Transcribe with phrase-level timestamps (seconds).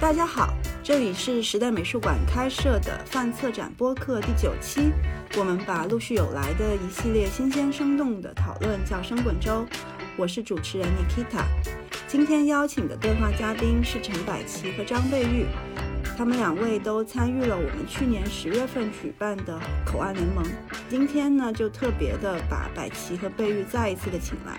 [0.00, 4.90] 大家好，这里是时代美术馆开设的泛策展播客第九期。
[5.36, 9.66] 我们把陆续有来的一系列新鲜生动的讨论叫“生滚粥”。
[10.16, 11.44] 我是主持人 Nikita。
[12.08, 15.44] 今天邀请的对话嘉宾是陈百奇和张贝玉，
[16.16, 20.42] 他们两位都参与了我们去年十月份举办的口岸联盟。
[20.88, 24.56] 今天呢，就特别的把百奇和贝玉再一次的请来。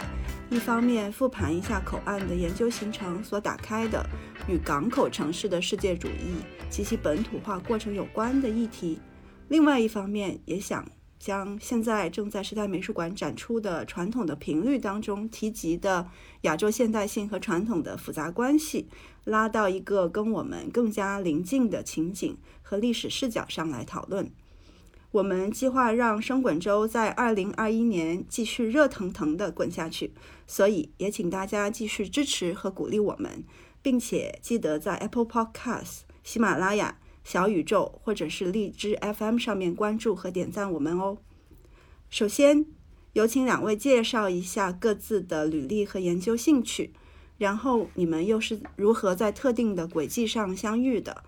[0.51, 4.05] 一方面复盘一下口岸的研究行程所打开的
[4.51, 8.99] 与港口城市的世界主义及其本土化过程有关的议题，
[9.47, 10.85] 另外一方面也想
[11.17, 16.09] 将现在正在时代美术馆展出的传统的频率当中提及的
[16.41, 18.89] 亚洲现代性和传统的复杂关系，
[19.23, 24.29] 拉到一个跟我们更加临近的情景和历史视角上来讨论。
[25.11, 30.13] 我们计划让生滚粥在二零二一年继续热腾腾地滚下去，
[30.47, 33.43] 所以也请大家继续支持和鼓励我们，
[33.81, 41.17] 并且记得在 Apple Podcast、喜马拉雅、小宇宙或者是荔枝 FM 上面关注和点赞我们哦。
[42.09, 42.65] 首先，
[43.13, 46.93] 有请两位介绍一下各自的履历和研究兴趣，
[47.37, 51.23] 然后你们又是如何在特定的轨迹上相遇的？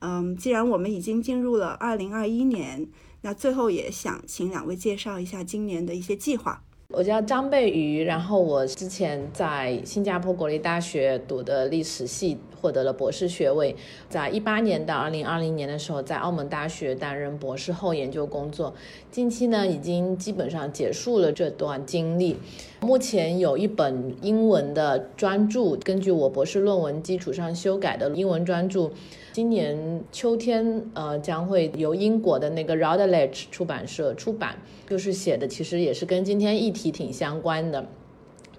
[0.00, 2.88] 嗯，既然我们已经进入了二零二一年。
[3.22, 6.62] 那最后也想请两位介绍一下今年的一些计划。
[6.94, 13.76] 我叫张贝瑜，然后我之前在新加坡国立大学读的历史系，获得了博士学位。
[14.08, 18.72] 在一八年到二零二零年的时候，在澳门大学担任博士后研究工作。
[19.10, 22.38] 近期呢，已经基本上结束了这段经历。
[22.80, 28.90] 目前有一本英文的专著，根据我博士论文基础上修改的英文专著。
[29.32, 34.56] 今年秋天，呃，将会由英国的那个 Routledge 出版社出版，
[34.88, 37.84] 就是写的其实也是跟今天议题挺相关的，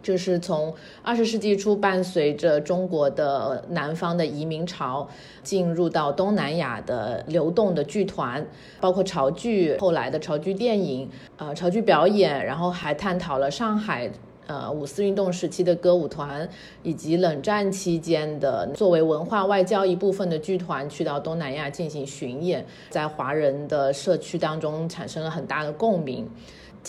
[0.01, 5.07] 就是从二十世纪初伴随着中国的南方的移民潮
[5.43, 8.45] 进入到东南亚的流动的剧团，
[8.79, 14.11] 包括潮剧，后来的潮剧电影，呃，潮剧表演，然后还探讨了上海。
[14.47, 16.49] 呃，五四运动时期的歌舞团，
[16.81, 26.27] 以及冷战期间的作为文化外交一部分的剧团，去到东南亚进行巡演，在华人的社区当中产生了很大的共鸣。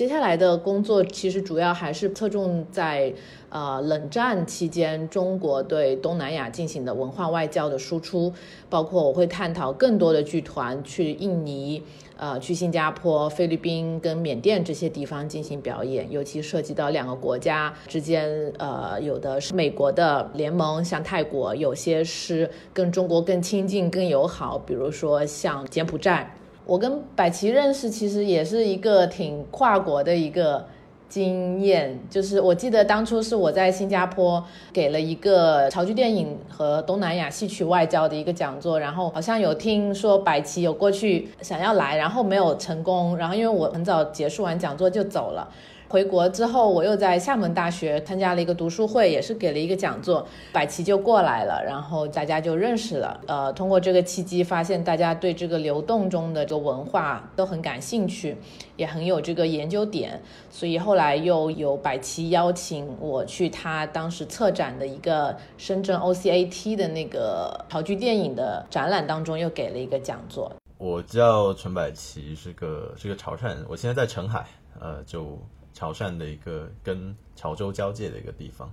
[0.01, 3.13] 接下来的工作其实主要还是侧重在
[3.51, 8.33] 呃冷战期间中国对东南亚进行的文化外交的输出，
[8.71, 11.83] 包括我会探讨更多的剧团去印尼、
[12.17, 26.35] 呃去新加坡、菲律宾跟缅甸这些地方进行表演，尤其涉及到两个国家之间，呃有的是美国的联盟，像泰国；有些是跟中国更亲近、更友好，比如说像柬埔寨。
[26.67, 30.65] 我跟百奇认识，其实也是一个挺跨国的一个
[31.09, 31.99] 经验。
[32.09, 43.17] 就是我记得当初是我在新加坡给了一个潮剧电影和东南亚戏曲外交的一个讲座，然后好像有听说百奇有过去想要来，然后没有成功。
[43.17, 45.49] 然后因为我很早结束完讲座就走了。
[45.91, 53.21] 回国之后，我又在厦门大学参加了一个读书会，也是给了一个讲座，百奇就过来了，然后大家就认识了。
[53.27, 58.37] 呃，通过这个契机，发现大家对这个流动中的这个文化都很感兴趣，
[58.77, 70.53] 也很有这个研究点，所以后来又有百奇邀请我去他当时策展的一个深圳 OCAT 的那个潮剧电影的展览当中，又给了一个讲座。
[70.79, 74.47] 我叫陈百奇，是个是个潮汕人，我现在在澄海，
[74.81, 75.37] 呃，就。
[75.81, 78.71] 潮汕的一个跟潮州交界的一个地方，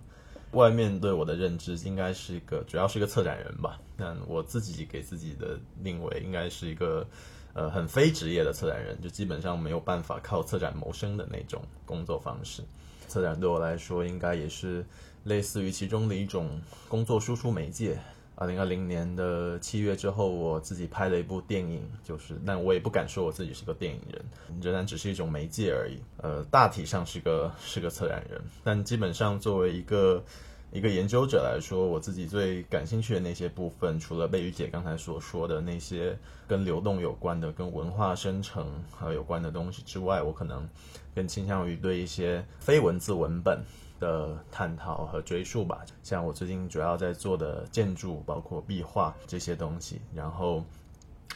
[0.51, 3.79] 外面对我的认知应该是一个，主要是个策展人吧。
[3.95, 7.07] 但我自己给自己的定位应该是一个，
[7.53, 12.61] 呃，很非职业的策展人，就基本上没有办法靠策展谋生的那种工作方式。
[13.07, 14.85] 策展对我来说，应该也是
[15.23, 17.97] 类似于其中的一种工作输出媒介。
[18.39, 24.23] 二零二零年的七月之后，我自己拍了一部电影，就是，但我也不敢说我自己是个电影人，
[24.61, 25.97] 仍然只是一种媒介而已。
[26.17, 30.23] 呃，大体上是个是个策展人，但基本上作为一个
[30.71, 36.15] 一个研究者来说，我自己最感兴趣的那些部分，除了贝雨姐刚才所说的那些
[36.47, 40.69] 跟流动有关的、跟文化生成和有关的东西之外，我可能
[41.15, 43.63] 更倾向于对一些非文字文本。
[43.99, 50.01] 的探讨和追溯吧，像我最近主要在做的建筑，包括壁画这些东西。
[50.13, 50.63] 然后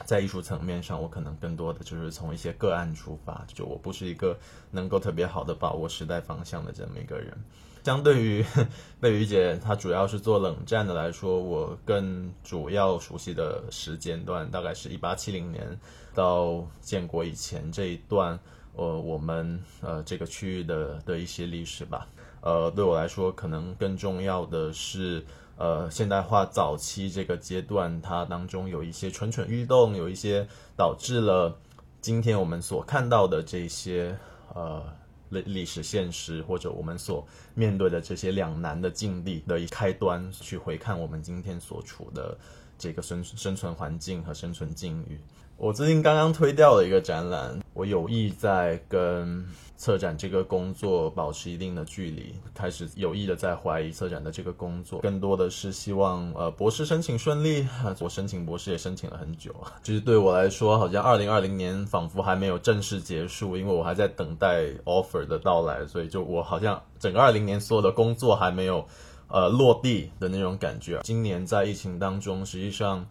[0.05, 4.37] 在艺术层面上，我可能更多的就是从一些个案出发，就我不是一个
[4.71, 7.37] 能够特别好的把握时代方向的这么一个人。
[7.83, 8.45] 相对于
[9.01, 15.79] 贝雨姐，她主要是做冷战的来说，我更主要熟悉的时间段大概是一八七零年
[16.13, 18.39] 到建国以前这一段，
[18.75, 22.07] 呃，我们呃这个区域的的一些历史吧。
[22.41, 25.23] 呃，对我来说，可能更重要的是，
[25.57, 31.55] 呃现代化早期这个阶段，它当中有一些蠢蠢欲动，有一些导致了
[32.01, 34.17] 今天我们所看到的这些
[34.55, 34.83] 呃
[35.29, 37.23] 历历史现实，或者我们所
[37.53, 42.35] 面对的这些两难的境地的一开端，去回看我们今天所处的
[42.77, 45.19] 这个生生存环境和生存境遇。
[45.61, 49.45] 我最近刚刚推掉了一个展览，我有意在跟
[49.77, 57.67] 策展这个工作保持一定的距离，开始有意的在怀疑策展的这个工作，更多的是希望呃博士申请顺利。
[57.99, 59.53] 我申请博士也申请了很久，
[59.83, 68.83] 就是对我来说，好像二零二零年仿佛还没有正式结束，因为我还在等待 offer 的到来，所以就我好像整个二零年所有的工作还没有
[69.27, 71.01] 呃落地的那种感觉。
[71.03, 73.05] 今年在疫情当中，实际上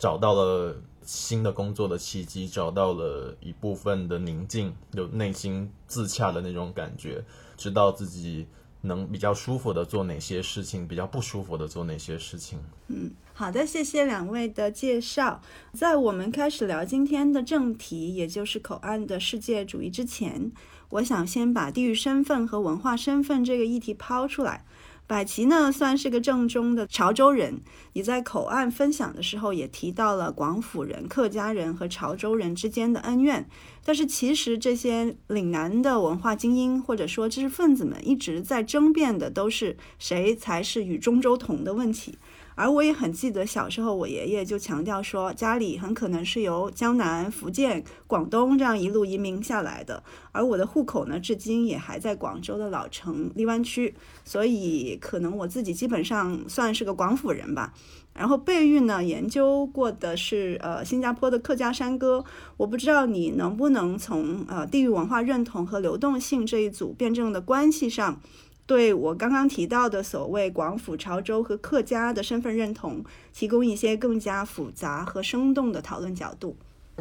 [0.00, 0.74] 找到了。
[1.04, 7.24] 新的工作的契机，找到了一部分的宁静，有内心自洽的那种感觉，
[7.56, 8.46] 知道自己
[8.80, 12.58] 能比较舒服的做哪些事情，比较不舒服的做哪些事情。
[12.88, 15.40] 嗯，好的，谢谢两位的介绍。
[15.72, 20.50] 在我们开始聊今天的正题，也就是口岸的世界主义之前，
[20.90, 24.64] 我想先把地域身份和文化身份这个议题抛出来。
[25.12, 27.60] 百齐呢，算是个正宗的潮州人。
[27.92, 33.46] 你在口岸分享的时候，也提到了广府人、客家人和潮州人之间的恩怨。
[33.84, 42.16] 但是，其实这些岭南的文化精英或者说知识分子们一直在争辩的，都是谁才是与中州同的问题。
[42.54, 50.02] 而我也很记得小时候，我爷爷就强调说，家里很可能是由江南、福建、广东这样一路移民下来的。
[50.32, 53.94] 而我的户口呢，至今也还在广州的老城荔湾区，
[54.24, 57.72] 所以可能我自己基本上算是个广府人吧。
[58.14, 62.22] 然后贝玉呢，研究过的是呃新加坡的客家山歌，
[62.58, 68.20] 我不知道你能不能从呃地域文化认同和流动性这一组辩证的关系上。
[68.66, 76.56] 对我刚刚提到的所谓广府、潮州和客家的身份认同，提供一些更加复杂和生动的讨论角度。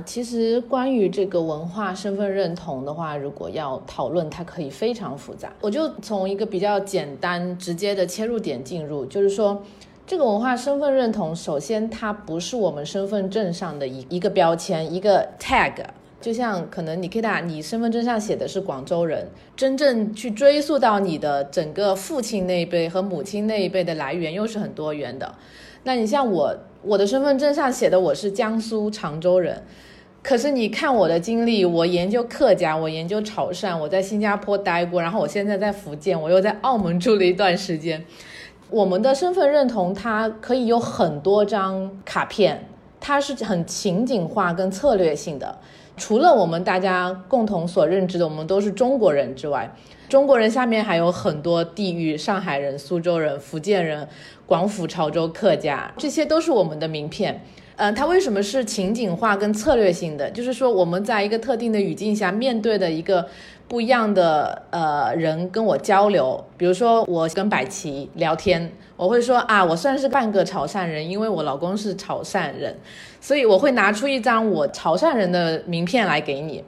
[0.06, 5.52] 其实，关于这个文化身份认同的话，如果要讨论，它可以非常复杂。
[5.62, 9.62] 我就从一个比较简单、直接的切入点进入，就是说，
[10.08, 15.86] 这个文化身份认同，首先它不是我们身份证上的一一个标签，一个 tag。
[16.22, 25.34] 就像可能你可以打你身份证上写的是广州人，真正去追溯到你的整个父亲那一辈和母亲那一辈的来源又是很多元的。
[25.84, 29.64] 那你像我，我的身份证上写的我是江苏常州人，
[30.22, 38.06] 可是你看我的经历，我研究客家，我研究潮汕，我在新加坡待过，然后我现在在福建，我又在澳门住了一段时间。
[38.70, 42.68] 我们的身份认同它可以有很多张卡片，
[43.00, 45.58] 它是很情景化跟策略性的。
[45.98, 49.74] 除了我们大家共同所认知的，我们都是中国人之外，
[50.10, 54.08] 中国人下面还有很多地域，上海人、苏州人、福建人、
[54.46, 57.44] 广府、潮州客家，这些都是我们的名片。
[57.78, 60.30] 嗯，它为什么是情景化跟策略性的？
[60.30, 63.28] 就是说我们在一个特定的语境下面对的一个。
[63.72, 72.78] 不一样的呃人跟我交流，比如说我跟百齐聊天，我会说啊，我算是半个潮汕人，因为我老公是潮汕人，
[73.22, 76.62] 所以我会拿出一张我潮汕人的名片来给你。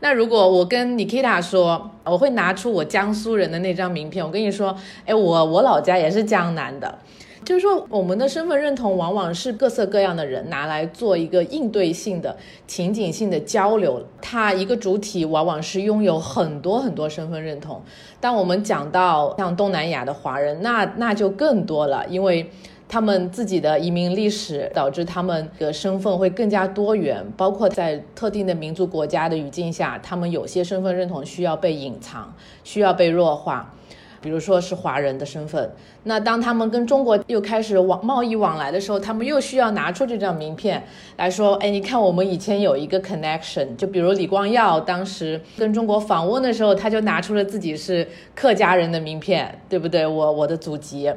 [0.00, 4.74] 那如果我跟 Nikita 说，我会拿出我江苏人的那张名片，我跟你说，
[5.04, 6.98] 哎，我我老家也是江南的。
[7.46, 12.36] 就是说，我们的身份认同往往是各色各样的人拿来做一个应对性的、
[12.66, 14.04] 情景性的交流。
[14.20, 17.80] 它一个主体往往是拥有很多很多身份认同。
[18.20, 22.50] 当我们讲到像东南亚的华人，那那就更多了，因为
[22.88, 27.24] 他们自己的移民历史导致他们的身份会更加多元。
[27.36, 32.34] 包括在特定的民族国家的语境下，他们有些身份认同需要被隐藏，
[32.64, 33.72] 需要被弱化。
[34.20, 35.70] 比如说是华人的身份，
[36.04, 40.82] 那当他们跟中国又开始往贸易往来的时候，他们又需要拿出这张名片
[41.16, 50.06] 来说，哎，你看我们以前有一个 connection，就比如李光耀当时跟中国访问的时候，他就拿出了自己是客家人的名片，对不对？
[50.06, 51.12] 我我的祖籍。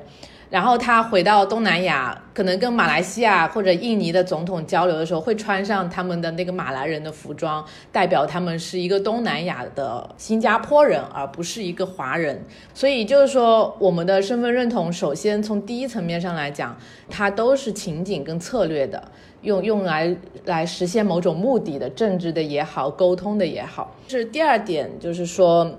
[0.50, 12.44] 然后他回到东南亚，可能跟马来西亚或者印尼的总统交流的时候，会穿上他们的那个马来人的服装，代表他们是一个东南亚的新加坡人，而不是一个华人。
[12.74, 16.76] 所以就是说，我们的身份认同，首先从第一层面上来讲，
[17.08, 19.04] 它都是情景跟策略的，
[19.42, 23.96] 用用来来实现某种目的的，政治的也好，沟通的也好。
[24.08, 25.72] 是第二点，就是说。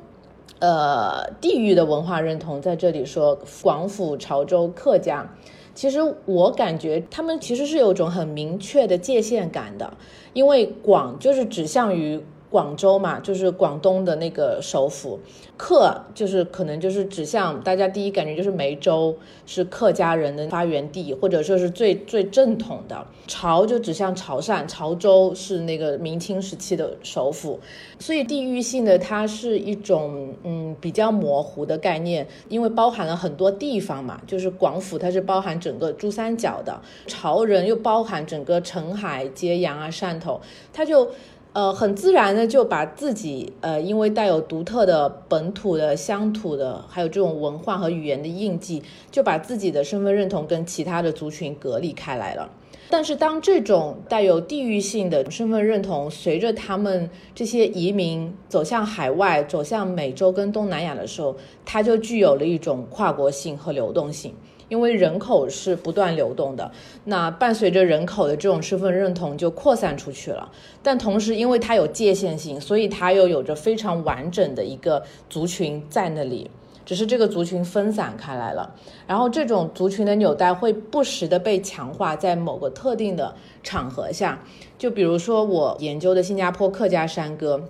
[0.61, 5.27] 呃，地域的文化认同在这里说，广府、潮州、客家，
[5.75, 9.93] 其实我感觉他们其实是有种很明确的界限感的，
[10.35, 15.19] 因为广就是指向于广州嘛，就是广东的那个首府。
[15.57, 19.15] 客就是可能就是指向大家第一感觉就是梅州
[19.45, 23.07] 是客家人的发源地，或者说是最最正统的。
[23.27, 27.61] 潮就指向潮汕，潮州是那个明清时期的首府。
[27.99, 40.41] 所以地域性的它是一种嗯比较模糊的概念，因为包含了很多地方嘛，就是广府它是包含整个珠三角的，潮人又包含整个澄海、揭阳啊、汕头，
[40.73, 41.11] 它就。
[41.53, 48.81] 呃，很自然的就把自己，呃，因为带有独特的本土的乡土的，还有这种文化和语言的印记，
[49.11, 52.49] 就把自己的身份认同跟其他的族群隔离开来了。
[52.89, 64.35] 但是，当这种带有地域性的身份认同随着他们这些移民走向海外、走向美洲跟东南亚的时候，它就具有了一种跨国性和流动性。
[64.71, 66.73] 因为人口是不断流动的，
[67.05, 70.51] 那伴随着人口的这种身份认同就扩散出去了。
[70.83, 76.51] 但同时，因为它有界限性，所以它又有着非常完整的一个族群在那里，
[76.87, 78.75] 只是这个族群分散开来了。
[79.07, 84.43] 然后，这种族群的纽带会不时的被强化，在某个特定的场合下，
[84.79, 87.61] 就比如说我研究的新加坡客家山歌。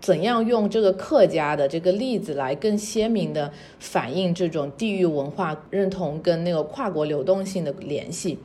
[0.00, 8.38] 怎样用这个客家的这个例子来更鲜明的反映这种地域文化认同跟那个跨国流动性的联系？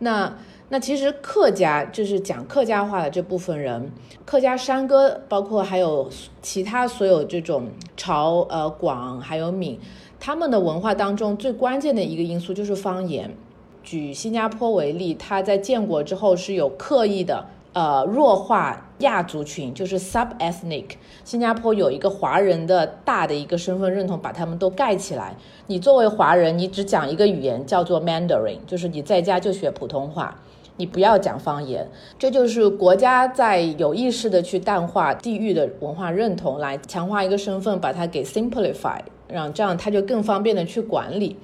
[0.00, 0.36] 那
[0.68, 3.90] 那其实客家就是讲客家话的这部分人，
[4.24, 6.08] 客家山歌包括还有
[6.42, 9.78] 其他所有这种潮呃广还有闽，
[10.20, 13.34] 他们的文化当中最关键的一个因素就是方言。
[13.82, 17.46] 举新加坡为例，他在建国之后是有刻意的。
[17.72, 20.86] 呃，弱化亚族群就是 sub-ethnic。
[21.24, 25.36] 新加坡有一个华人的大的一个身份认同，把他们都盖起来。
[25.68, 30.36] 你作为华人，你只讲一个语言叫做 Mandarin，就是你在家就学普通话，
[30.78, 31.88] 你不要讲方言。
[32.18, 38.98] 这就是国家在有意识的去淡化地域的文化认同，来强化一个身份，把它给 simplify，
[39.28, 41.36] 让这样它就更方便的去管理。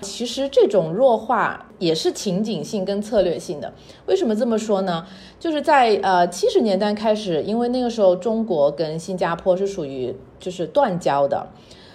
[0.00, 3.72] 其实这种弱化也是情景性跟策略性的。
[4.06, 5.06] 为什么这么说呢？
[5.38, 11.46] 就是在呃七十年代开始，因为那个时候中国跟新加坡是属于就是断交的，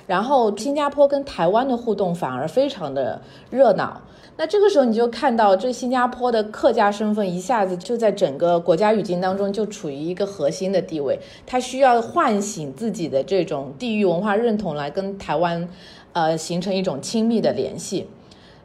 [0.08, 4.02] 然后新加坡跟台湾的互动反而非常的热闹。
[4.38, 15.70] 那这个时候你就看到，这新加坡的客家身份一下子就在整个国家语境当中就处于一个核心的地位，它需要唤醒自己的这种地域文化认同来跟台湾。
[16.16, 18.08] 呃，形成一种亲密的联系，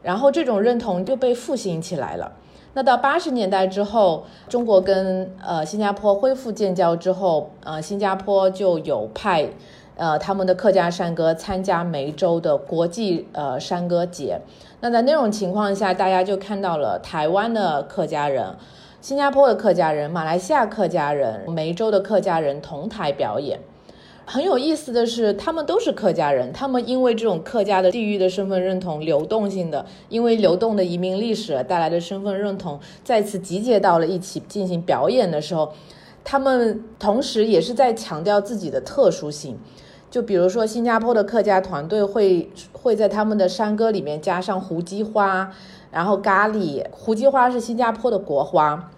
[0.01, 2.31] 然后这种认同就被复兴起来了。
[2.73, 9.49] 那到八十年代之后，中国跟呃新加坡恢复建交之后，呃，新加坡就有派
[9.97, 14.39] 呃他们的客家山歌参加梅州的国际呃山歌节。
[14.79, 18.55] 那在那种情况下，大家就看到了台湾的客家人、
[19.01, 23.59] 新加坡的客家人、马来西亚客家人、梅州的客家人同台表演。
[24.31, 26.53] 很有意思的是，他们都是客家人。
[26.53, 35.73] 他们因为这种客家的地域的身份认同流动性的，因为流动的移民历史带来的身份认同，再次集结到了一起进行表演的时候，
[36.23, 39.59] 他们同时也是在强调自己的特殊性。
[40.09, 45.51] 就比如说，新加坡的客家团队会会在他们的山歌里面加上胡姬花，
[45.91, 46.81] 然后咖喱。
[46.91, 48.91] 胡姬花是新加坡的国花，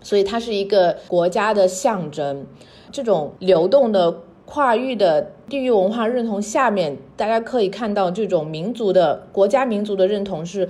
[0.00, 2.46] 所以它是一个国家的象征。
[2.90, 4.20] 这种流动的。
[4.52, 10.68] 跨域的地域文化认同下面，大家可以看到这种民族的国家民族的认同是，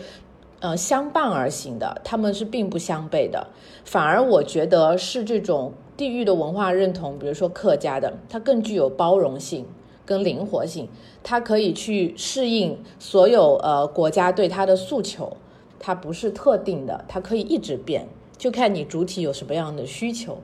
[0.61, 3.47] 呃，相伴而行的，他们是并不相悖的。
[3.87, 9.65] 反而我觉得是这种地域的文化认同，比如说客家的，它更具有包容性
[10.05, 10.87] 跟灵活性，
[11.23, 15.39] 它可以去适应所有呃国家对它的诉求，
[15.79, 18.07] 它不是特定的，它可以一直变，
[18.37, 20.37] 就看你主体有什么样的需求。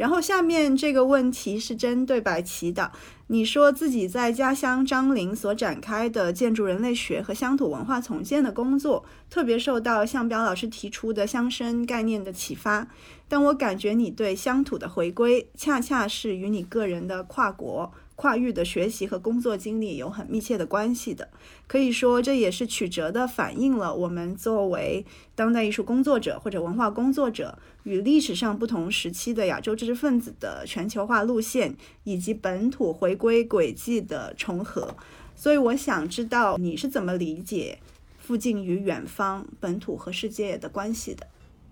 [0.00, 2.90] 然后下面这个问题是针对白棋的。
[3.26, 12.88] 你说自己在家乡张陵所展开的建筑人类学和乡土文化重建的工作，特别受到向彪老师提出的乡绅概念的启发。
[13.28, 17.92] 但我感觉你对乡土的回归，恰恰是与你个人的跨国。
[18.20, 21.30] 跨域的学习和工作经历有很密切的关系的，
[21.66, 31.74] 可以说这也是曲折的反映了我们作为当代艺术工作者或者文化工作者与历史上不同时期的亚洲知识分子的全球化路线
[32.04, 34.94] 以及本土回归轨迹的重合。
[35.34, 37.78] 所以我想知道你是怎么理解
[38.18, 41.26] 附近与远方、本土和世界的关系的？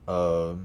[0.07, 0.59] 呃。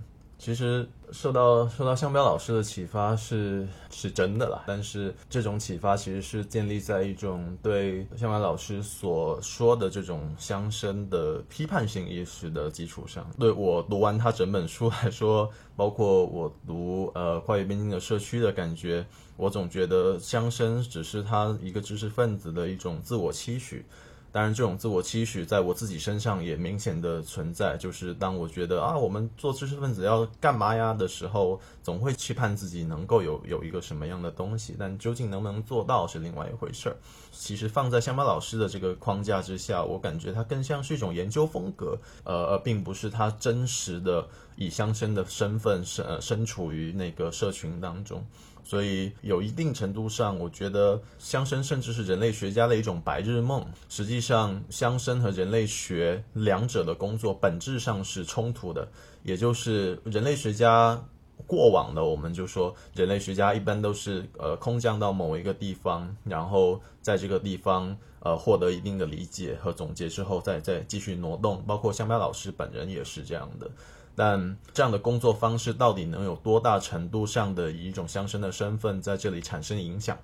[0.44, 13.26] 其实受到受到香标老师的启发是是真的啦，但是这种启发其实是建立在一种对香标老师所说的这种乡绅的批判性意识的基础上。
[13.40, 19.06] 对我读完他整本书来说，包括我读呃跨越边境的社区的感觉，
[19.38, 23.86] 我总觉得乡绅只是他一个知识分子的一种自我期许。
[24.34, 27.78] 当然，这种自我期许在我自己身上也明显的存在。
[27.78, 36.98] 就是当我觉得啊，我们做知识分子要干嘛呀的时候，总会期盼自己能够有有一个什么样的东西，但究竟能不能做到是另外一回事儿。
[37.32, 48.26] 其实放在香巴老师的这个框架之下，我感觉它更像是一种研究风格，呃，而并不是他真实的以乡绅的身份身呃身处于那个社群当中。
[48.64, 53.66] 所以有一定程度上，我觉得乡绅甚至是人类学家的一种白日梦。
[53.90, 58.88] 实际上，乡绅和人类学两者的工作本质上是冲突的。
[59.24, 61.02] 也就是人类学家
[61.48, 71.62] 过往的，我们就说人类学家一般都是呃空降到某一个地方，然后在这个地方呃获得一定的理解和总结之后，再再继续挪动。
[71.64, 73.70] 包括香标老师本人也是这样的。
[74.16, 80.18] 但这样的工作方式到底能有多大程度上的以一种乡绅的身份在这里产生影响？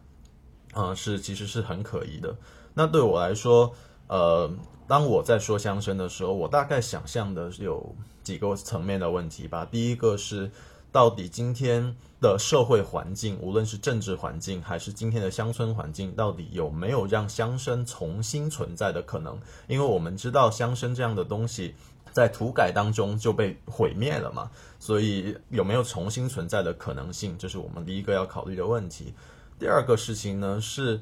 [0.73, 2.35] 啊，是其实是很可疑的。
[2.75, 3.73] 那对我来说，
[4.07, 4.47] 呃，
[4.87, 9.65] 当我在说乡绅的时候，我大概想象的有几个层面的问题吧。
[9.65, 10.51] 第一个是，
[10.91, 19.39] 到底今天的社会环境，无论是政治环境还是今天的乡村环境，到底有没有让乡绅重新存在的可能？
[19.67, 21.73] 因为我们知道乡绅这样的东西。
[22.19, 29.13] 在土改当中就被毁灭了嘛，所以有没有重新存在的可能性，这是我们第一个要考虑的问题。
[29.57, 30.99] 第二个事情呢是，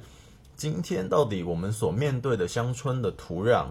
[0.56, 3.70] 今天到底我们所面对的乡村的土壤，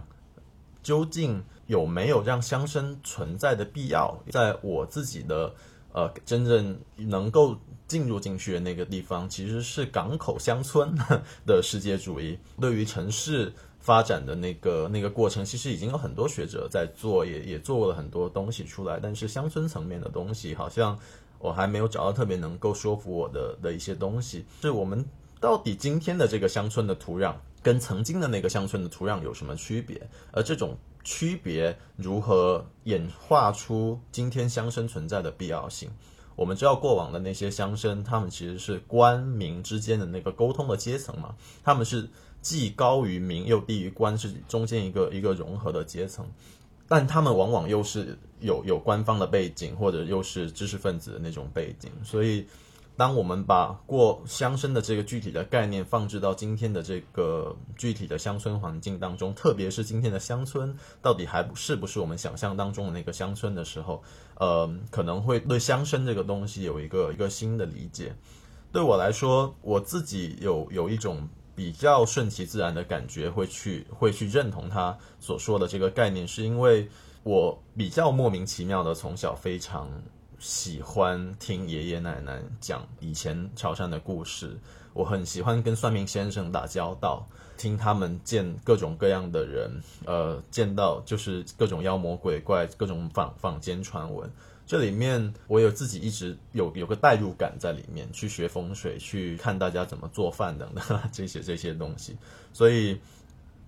[0.83, 4.21] 究竟有没有让乡绅存在的必要？
[4.33, 5.55] 在我自己的
[5.93, 10.93] 呃真正能够进入进去的那个地方，其实是港口乡村
[11.47, 13.53] 的世界主义，对于城市。
[13.87, 18.99] 发展的那个那个过程，其实已经有很多学者在做，也也做了很多东西出来。
[19.01, 20.99] 但是乡村层面的东西，好像
[21.39, 24.45] 我还没有找到特别能够说服我的的一些东西。
[24.61, 25.05] 是我们
[25.39, 30.05] 到底今天的这个乡村的土壤，跟曾经的那个乡村的土壤有什么区别？
[30.33, 35.89] 而这种区别如何演化出今天乡绅存在的必要性？
[36.37, 42.09] 我们知道过往的那些乡绅，他们其实是官民之间的那个沟通的阶层嘛，他们是。
[42.43, 46.25] 既高于民又低于官，是中间一个一个融合的阶层，
[46.87, 51.91] 但他们往往又是有有官方的背景，或者又是知识分子的那种背景。
[52.05, 52.47] 所以，
[52.97, 64.03] 当我们把过乡绅的这个具体的概念放置到今天的这个具体的乡村环境当中，特别是今天的乡村到底还是不是我们想象当中的那个乡村的时候，
[64.37, 68.15] 呃，可能会对乡绅这个东西有一个一个新的理解。
[68.73, 71.29] 对我来说，我自己有有一种。
[71.57, 76.87] 比较顺其自然的感觉，会去会去认同他所说的这个概念，是因为
[77.23, 79.89] 我比较莫名其妙的从小非常
[80.39, 84.57] 喜欢听爷爷奶奶讲以前潮汕的故事，
[84.93, 89.71] 我很喜欢跟算命先生打交道，听他们见各种各样的人，
[90.05, 94.31] 呃，见到就是各种妖魔鬼怪，各种坊坊间传闻。
[94.67, 102.17] 这里面我有自己一直有有个代入感在里面，去学风水，去看大家怎么做饭等等 这些这些东西，
[102.53, 103.01] 所以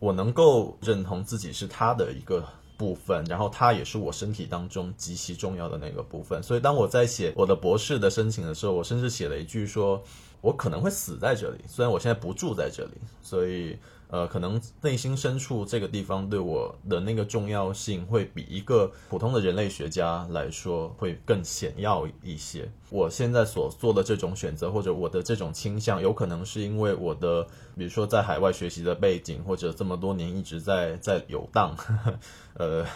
[0.01, 2.45] 我能够认同自己是他的一个
[2.79, 6.43] 部分，然后它也是我身体当中极其重要的那个部分。
[6.43, 10.03] 所以当我在写我的博士的申请的时候，我甚至写了一句说，
[10.41, 13.77] 我可能会死在这里，虽然我现在不住在这里，所以。
[14.11, 22.71] 呃，可能内心深处这个地方对我的那个重要性，会比一个普通的人类学家来说会更显要一些。
[22.89, 31.77] 我现在所做的这种选择，或者我的这种倾向，有可能是因为我的，比如说在海外学习的背景，或者这么多年一直在在游荡。
[32.57, 32.87] 呃，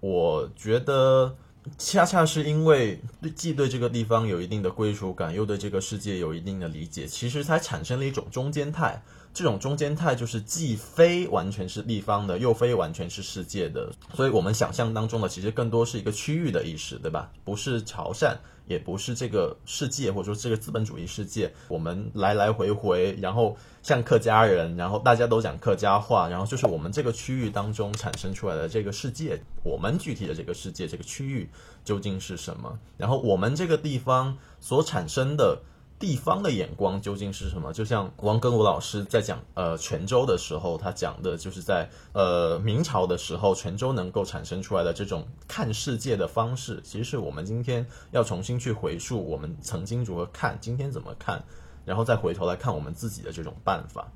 [0.00, 1.34] 我觉得
[1.78, 9.02] 恰恰是因为对既对这个地方有一定的归属感，又对这个世界有一定的理解，其实才产生了一种中间态。
[9.32, 17.28] 这种中间态就是既非完全是地方的，又非完全是世界的，所以我们想象当中的其实更多是一个区域的意识，对吧？
[17.44, 21.52] 不是潮汕，也不是这个世界，或者说这个资本主义世界。
[21.68, 31.48] 我们来来回回，然后像客家人，然后大家都讲客家话，然后就是我们这个区域当中产生出来的这个世界，我们具体的这个世界，这个区域
[31.84, 32.78] 究竟是什么？
[32.96, 35.60] 然后我们这个地方所产生的。
[35.98, 37.72] 地方的眼光究竟是什么？
[37.72, 51.42] 就像王根武老师在讲呃泉州的时候，他讲的就是在呃明朝的时候，泉州能够产生出来的这种看世界的方式，其实是我们今天要重新去回溯我们曾经如何看，今天怎么看，
[51.84, 54.12] 然后再回头来看我们自己的这种办法。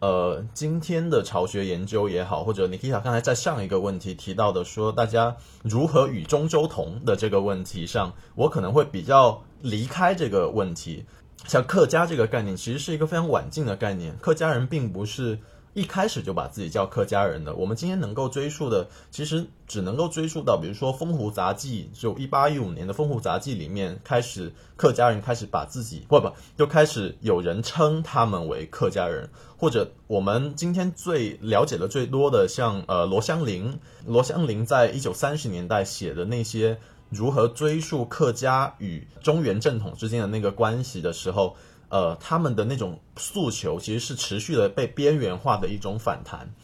[0.00, 11.04] 呃，今天的巢穴研究也好，或者你可以想刚才在上一个问题提到的说，大家如何与中州同的这个问题上，我可能会比较离开这个问题。
[11.48, 14.14] 像客家这个概念，其实是一个非常晚近的概念。
[14.18, 15.38] 客家人并不是
[15.72, 17.54] 一开始就把自己叫客家人的。
[17.54, 29.30] 我们今天能够追溯的，其实只能够追溯到，比如说《风湖杂记》，就一八一五年的《风湖杂记》里面开始，客家人开始把自己不不，就开始有人称他们为客家人。
[29.56, 36.78] 或者我们今天最了解的最多的，像呃罗香林，罗香林在一九三十年代写的那些。
[37.10, 41.56] 如何追溯客家与中原正统之间的那个关系的时候，
[41.88, 46.54] 呃，他们的那种诉求其实是持续的被边缘化的一种反弹。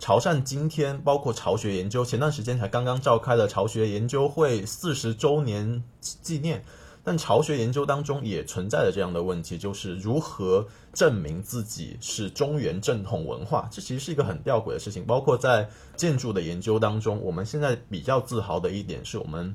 [0.00, 6.64] 潮汕今天包括巢穴研究，前段时间才刚刚召开了巢穴研究会四十周年纪念，
[7.04, 15.04] 但巢穴研究当中也存在着这样的问题，就是如何证明自己是中原正统文化，这其实是一个很吊诡的事情。
[15.04, 19.54] 包括在建筑的研究当中，我们现在比较自豪的一点是我们。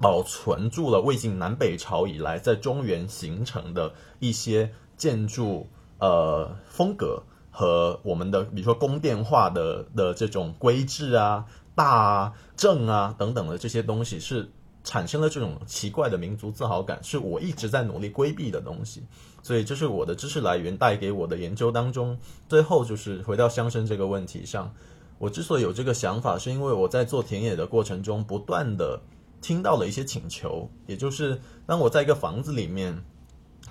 [0.00, 5.66] 保存住了魏晋南北朝以来在中原形成的一些建筑
[5.98, 14.48] 呃风格和我们的比如说宫殿化的的这种规制啊、大啊、正啊等等的这些东西，是
[14.84, 19.02] 产生了这种奇怪的民族自豪感，是我一直在努力规避的东西。
[19.42, 22.16] 所以这是我的知识来源带给我的研究当中。
[22.48, 24.72] 最后就是回到乡绅这个问题上，
[25.18, 29.00] 我之所以有这个想法，是因为我在做田野的过程中不断的。
[29.40, 33.04] 听到了一些请求，也就是当我在一个房子里面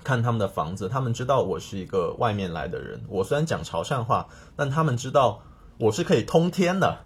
[0.04, 3.00] 看他们的房子，他们知道我是一个外面来的人。
[3.08, 5.42] 我虽然讲潮汕话，但他们知道
[5.78, 7.04] 我是可以通天的。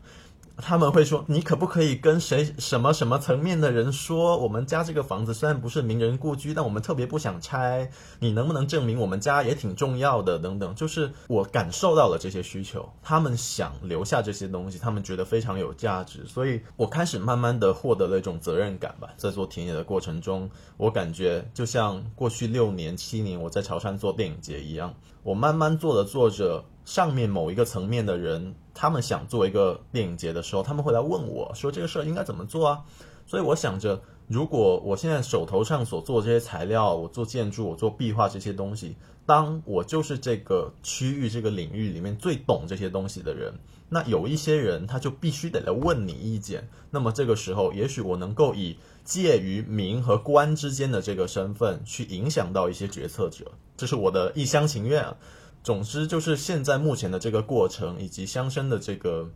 [0.57, 7.91] 他们会说：“你可不可以跟谁什么什么层面的人说，我们家这个房子虽然不是名人故居，但我们特别不想拆。
[8.21, 10.39] 你能不能证明我们家也挺重要的？
[10.39, 19.09] 等等，就是我感受到了这些需求，他们想留下这些东西，他们觉得非常有价值，所以我开始慢慢的获得了一种责任感吧。
[19.17, 26.65] 在做田野的过程中，我感觉就像过去六年七年我在潮汕做电影节一样，我慢慢做着做着。
[26.85, 32.85] 上面某一个层面的人，他们想做一个电影节的时候，他们会来问我说：“这个事儿应该怎么做啊？”
[33.27, 43.55] 所以我想着，如果我现在手头上所做这些材料，我做建筑，我做壁画这些东西，当我就是这个区域、这个领域里面最懂这些东西的人，
[43.89, 46.69] 那有一些人他就必须得来问你意见。
[46.91, 55.17] 那么这个时候，也许我能够以介于民和官之间的这个身份，去影响到一些决策者，这是我的一厢情愿啊。
[55.63, 59.31] 总之，就是现在目前的这个过程，以及乡绅的这个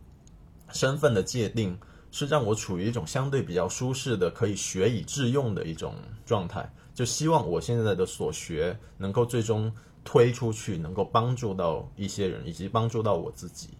[0.73, 1.77] 身份的界定，
[2.11, 6.69] 是让我处于一种相对比较舒适的、可以学以致用的一种状态。
[6.93, 9.71] 就希望我现在的所学能够最终
[10.03, 13.76] 推出去，能够帮助到一些人，以及帮助到我自己。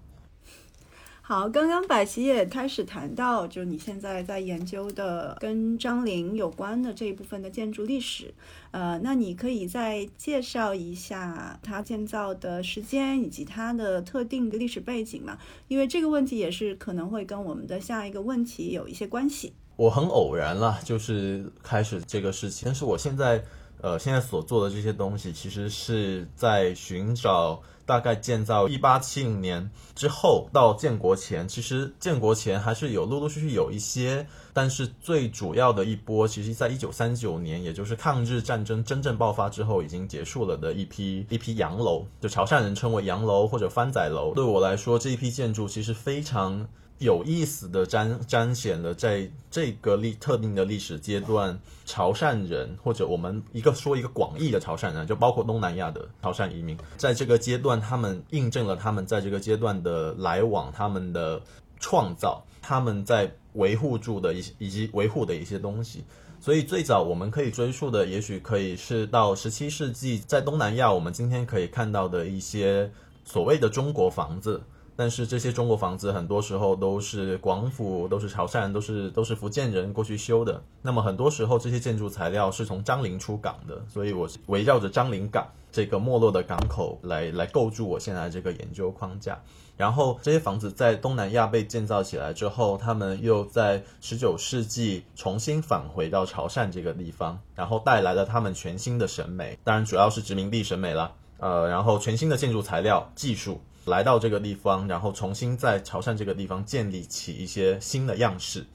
[1.29, 8.33] 好，刚刚百奇也开始谈到，就是你现在在研究的跟张陵有关的这一部分的建筑历史，
[8.71, 15.37] 呃，那你可以再介绍一下它建造的时间以及它的特定的历史背景嘛？
[15.67, 19.51] 因为这个问题也是可能会跟我们的下一个问题有一些关系。
[19.75, 23.43] 我很偶然了，就是开始这个事情，但是我现在，
[23.81, 27.61] 呃，现在所做的这些东西，其实是在寻找。
[27.87, 44.33] 大概建造一八七零年之后到建国前，其实建国前还是有陆陆续续有一些，但是最主要的一波，其实在一九三九年，也就是抗日战争真正爆发之后，已经结束了的一批一批洋楼，就潮汕人称为洋楼或者番仔楼。
[44.35, 46.67] 对我来说，这一批建筑其实非常。
[46.99, 61.39] 有意思的彰彰显了在这个历特定的历史阶段，潮汕人或者我们一个说一个广义的潮汕人，就包括东南亚的潮汕移民，在这个阶段，他们印证了他们在这个阶段的来往，他们的
[61.79, 66.03] 创造，他们在维护住的一些以及维护的一些东西。
[66.39, 72.91] 所以最早我们可以追溯的，也许可以是到十七世纪，在东南亚，我们今天可以看到的一些
[73.23, 74.63] 所谓的中国房子。
[74.97, 80.59] 但是这些中国房子很多时候都是广府、都是潮汕、都是都是福建人过去修的。
[80.81, 89.39] 那么很多时候这些建筑材料是从张陵出港的，所以我围绕着张陵港这个没落的港口来来构筑我现在这个研究框架。
[89.77, 101.13] 然后这些房子在东南亚被建造起来之后，他们又在十九世纪重新返回到潮汕这个地方，然后带来了他们全新的审美，当然主要是殖民地审美了。
[101.37, 103.61] 呃，然后全新的建筑材料技术。
[103.87, 108.65] 来到这个地方，然后重新在潮汕这个地方建立起一些新的样式。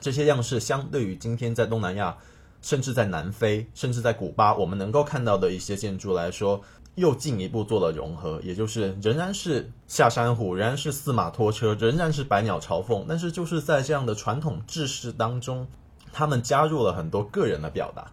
[0.00, 2.16] 这些样式相对于今天在东南亚，
[2.62, 6.60] 甚至在南非，甚至在古巴，我们能够看到的一些建筑来说，
[6.94, 8.40] 又进一步做了融合。
[8.44, 15.66] 也就是仍然是下山虎，仍然是四马拖车，仍然是百鸟朝凤，但是就是在这样的传统制式当中，
[16.12, 18.12] 他们加入了很多个人的表达。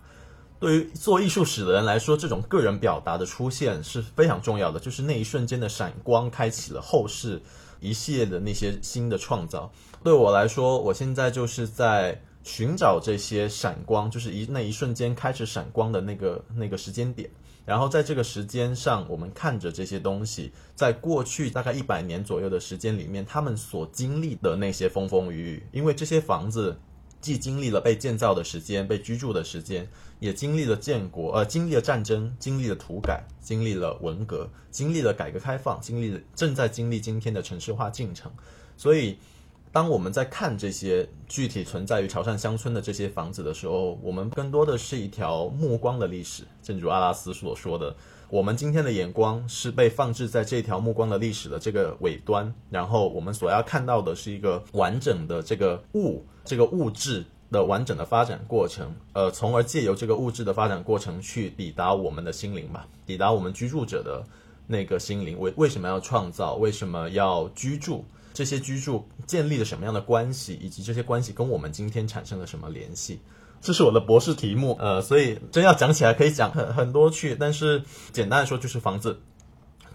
[0.63, 4.79] 对于做艺术史的人来说，这种个人表达的出现是非常重要的。
[4.79, 7.41] 就是那一瞬间的闪光，开启了后世
[7.81, 9.69] 一系列的那些新的创造。
[10.05, 17.29] 对我来说，我现在就是在寻找这些闪光，就是一那一瞬间开始闪光的那个那个时间点。
[17.65, 26.77] 然后在这个时间上，我们看着这些东西，在过去大概一百年左右的时间里面，他们所经历的那些风风雨雨，因为这些房子。
[27.23, 38.29] 既经历了被建造的时间、被居住的时间，也经历了建国，呃，经历了战争，经历了土改，经历了文革，经历了改革开放，经历了正在经历今天的城市化进程。
[38.75, 39.17] 所以，
[39.71, 46.43] 当我们在看这些具体存在于潮汕乡村的这些房子的时候，我们更多的是一条目光的历史。
[46.61, 47.95] 正如阿拉斯所说的，
[48.33, 56.25] 我们今天的眼光是被放置在这条目光的历史的这个尾端，然后我们所要看到的是一个完整的这个物。
[56.43, 64.25] 这个物质的完整的发展过程，呃，从而借由这个物质的发展过程去抵达我们的心灵吧，抵达我们居住者的
[64.65, 65.39] 那个心灵。
[65.39, 66.55] 为为什么要创造？
[66.55, 68.03] 为什么要居住？
[68.33, 70.57] 这些居住建立了什么样的关系？
[70.59, 73.19] 以及这些关系跟我们今天产生了什么联系？
[73.63, 79.19] 这是我的博士题目，呃，所以真要讲起来可以讲很很多去，但是简单的说就是房子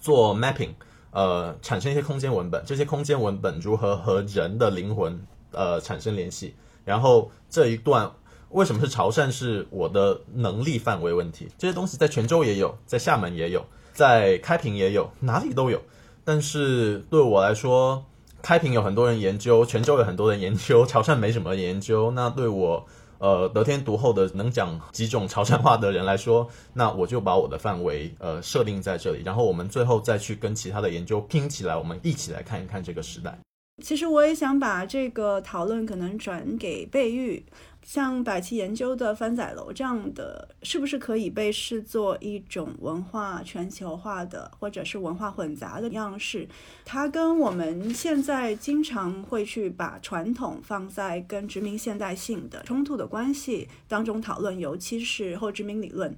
[0.01, 0.71] 做 mapping，
[1.13, 5.25] 呃，产生一些空间文本，这些空间文本如何和人的灵魂。
[5.51, 6.55] 呃，产生联系，
[6.85, 8.13] 然后这一段
[8.51, 11.49] 为什么是潮汕是我的能力范围问题？
[11.57, 15.81] 这些东西在泉州也有，在厦门也有，在开平也有，哪里都有。
[16.23, 18.05] 但是对我来说，
[18.43, 22.11] 开平有很多人研究，泉州有很多人研究，潮汕没什么研究。
[22.11, 22.87] 那对我
[23.19, 33.39] 呃得天独厚的能讲几种潮汕话的人来说，那我就把我的范围呃设定在这里，然后我们最后再去跟其他的研究拼起来，我们一起来看一看这个时代。
[33.81, 37.45] 其实我也想把这个讨论可能转给贝玉。
[37.88, 46.46] 像百齐研究的番仔楼这样的，是不是可以被视作一种文化全球化的，或者是文化混杂的样式？
[46.85, 56.14] 它跟我们现在经常会去把传统放在跟殖民现代性的冲突的关系当中讨论，尤其是后殖民理论。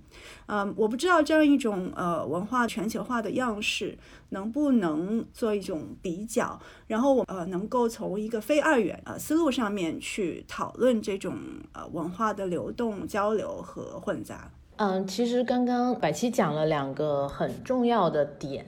[0.51, 3.97] 嗯，我不知道这样一种呃文化全球化的样式
[4.31, 11.37] 能不能做一种比较，然后我呃能够从一个非二元呃思路上面去讨论这种。
[11.73, 14.51] 呃，文化的流动、交流和混杂。
[14.83, 18.65] 嗯，其实刚刚百七讲了两个很重要的点，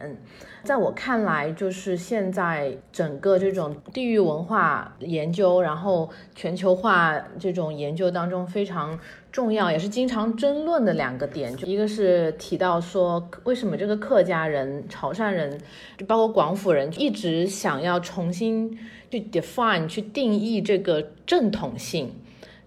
[0.62, 8.98] 在我看来，就是现在整个这种地域文化研究，然后全球化这种研究当中非常
[9.30, 11.56] 重要，也是经常争论的两个点。
[11.56, 15.58] 就一个是提到说，为什么这个客家人、潮汕人，
[15.96, 18.78] 就包括广府人，一直想要重新
[19.10, 22.14] 去 define、去定义这个正统性。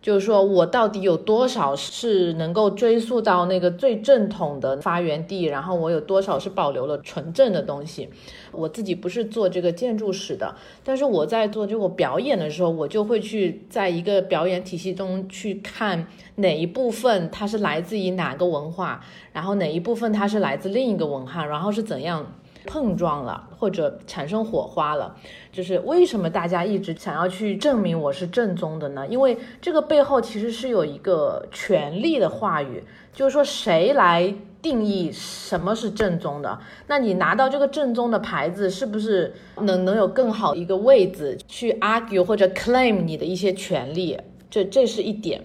[0.05, 8.07] 就是说我到底有多少是能够追溯到那个最正统的发源地，然后我有多少是保留了纯正的东西？
[8.51, 22.31] 我自己不是做这个建筑史的，但是我在做这个表演的时候，我就会去在一个表演体系中去看哪一部分它是来自于哪个文化，然后哪一部分它是来自另一个文化，然后是怎样。
[22.67, 25.15] 碰撞了，或者产生火花了，
[25.51, 29.07] 就是为什么大家一直想要去证明我是正宗的呢？
[29.07, 36.59] 因为这个背后其实是有一个权力的话语，就是说谁来定义什么是正宗的？
[36.87, 44.19] 那你拿到这个正宗的牌子，是不是能能有更好一个位置去 argue 或者 claim 你的一些权利？
[44.49, 45.41] 这这是一点。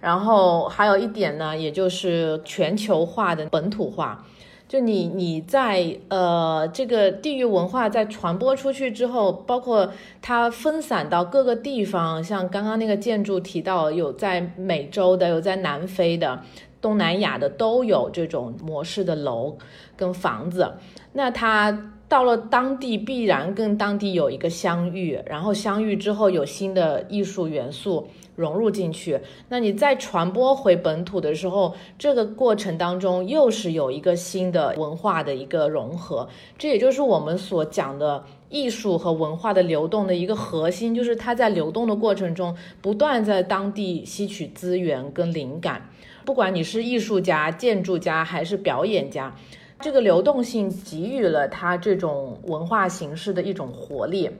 [0.00, 4.26] 然后还有一点呢，也就是全球化的本土化。
[4.72, 16.40] 就你你在呃这个地域文化在传播出去之后，包括它分散到各个地方，像刚刚那个建筑提到有在美洲的，有在南非的，
[16.80, 19.58] 东南亚的都有这种模式的楼
[19.94, 20.72] 跟房子。
[21.12, 29.20] 那它到了当地必然跟当地有一个相遇，然后相遇之后有新的艺术元素融入进去。
[29.48, 36.28] 那你再传播回本土的时候，这个过程当中又是有一个新的文化的一个融合。
[36.56, 45.90] 这也就是我们所讲的艺术和文化的流动的一个核心，就是它在流动的过程中不断在当地吸取资源跟灵感。
[46.24, 49.34] 不管你是艺术家、建筑家还是表演家。
[49.80, 54.30] 这个流动性给予了它这种文化形式的一种活力，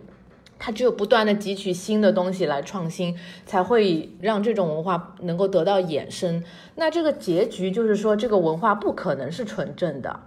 [0.64, 6.44] 它只有不断的汲取新的东西来创新，才会让这种文化能够得到衍生。
[6.76, 10.20] 那这个结局就是说，这个文化不可能是纯正的，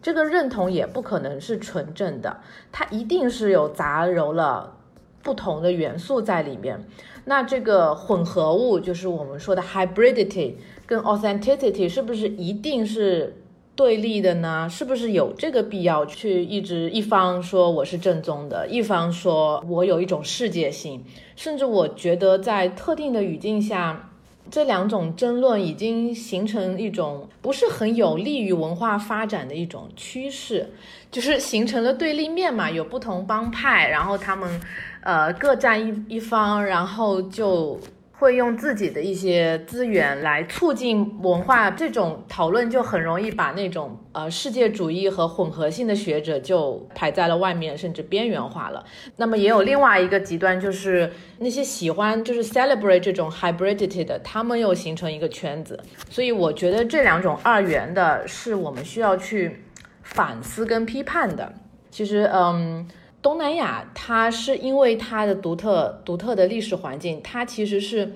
[0.00, 2.38] 这个认同也不可能是纯正的，
[2.72, 4.78] 它一定是有杂糅了
[5.22, 6.86] 不同的元素在里面。
[7.26, 10.54] 那这个混合物就是我们说的 hybridity
[10.86, 13.36] 跟 authenticity，是不是一定是？
[13.78, 21.00] 对立的呢，是不是有这个必要去一直一方说我是正宗的，一方说我有一种世界性，
[21.36, 24.10] 甚至我觉得在特定的语境下，
[24.50, 30.68] 这两种争论已经形成一种不是很有利于文化发展的一种趋势，
[31.12, 34.60] 就是形成了对立面嘛，有不同帮派，然后他们
[35.02, 37.78] 呃各占一一方，然后就。
[38.18, 48.84] 会用自己的一些资源来促进文化，这种讨论就很容易把那种呃世界主义和混合性的学者就排在了外面，甚至边缘化了。
[49.16, 55.78] 那么也有另外一个极端，就是那些喜欢就是 celebrate 这种 hybridity 的，他们又形成一个圈子。
[56.10, 59.62] 所以我觉得这两种二元的是我们需要去
[60.02, 61.52] 反思跟批判的。
[61.92, 62.88] 其实，嗯。
[63.20, 68.12] 东南亚，它是因为它的独特、独特的历史环境，它其实是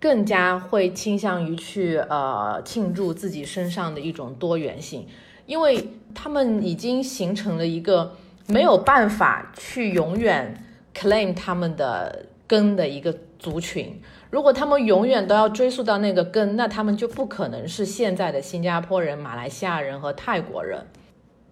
[0.00, 5.06] 更加会倾向于去呃庆祝自己身上的一种多元性，
[5.46, 8.14] 因为他们已经形成了一个
[8.46, 10.64] 没有办法去永远
[10.94, 14.00] claim 他们的根的一个族群。
[14.30, 20.86] 如果他们永远都要追溯到那个根，那他们就不可能是现在的新加坡人、马来西亚人和泰国人。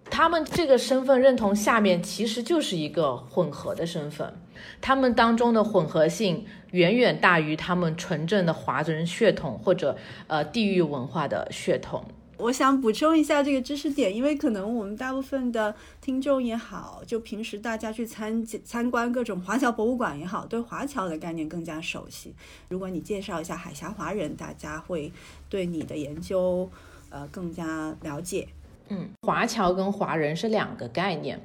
[0.09, 4.33] 他们这个身份认同下面其实就是一个混合的身份，
[4.79, 12.05] 他们当中的混合性远远大于他们纯正的华人血统或者呃地域文化的血统。
[12.37, 22.35] 我想补充一下这个知识点，因为可能我们大部分的听众也好，就平时大家去参参观各种华侨博物馆也好，对华侨的概念更加熟悉。
[22.67, 25.11] 如果你介绍一下海峡华人，大家会
[25.47, 26.69] 对你的研究
[27.09, 28.47] 呃更加了解。
[28.89, 31.39] 嗯，华侨跟华人是两个概念，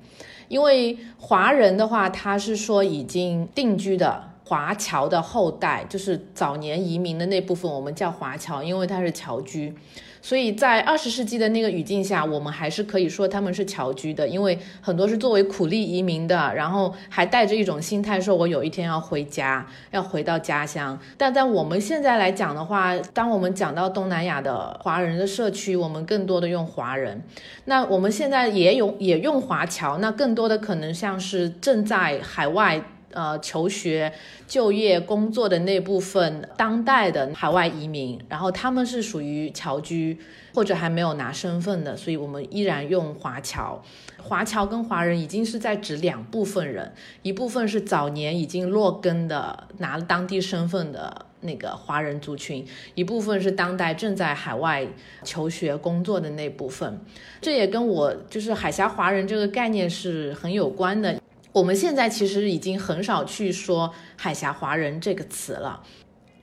[0.49, 9.75] 因为华人的话，他是说已经定居的华侨的后代，就是早年移民的那部分，我们叫华侨，因为他是侨居。
[10.21, 20.99] 所以在二十世纪的那个语境下，我们还是可以说他们是侨居的，因为很多是作为苦力移民的，然后还带着一种心态，说我有一天要回家，要回到家乡。
[21.17, 27.23] 但在我们现在来讲的话，当我们讲到东南亚的华人的社区，我们更多的用华人。
[27.65, 32.83] 那我们现在也有也用华侨，那更多的可能像是正在海外。
[33.13, 34.13] 呃，求学、
[34.47, 40.19] 就业、工作的那部分当代的海外移民，然后他们是属于侨居
[40.55, 43.83] 或者还没有拿身份的，所以我们依然用华侨。
[44.23, 46.93] 华侨跟华人已经是在指两部分人，
[47.23, 54.87] 一部分是早年已经落根的拿了当地身份的那个华人族群，一部分是当代正在海外
[55.25, 57.01] 求学、工作的那部分。
[57.41, 61.19] 这也跟我就是海峡华人这个概念是很有关的。
[61.53, 65.83] 我们现在其实已经很少去说海峡华人这个词了，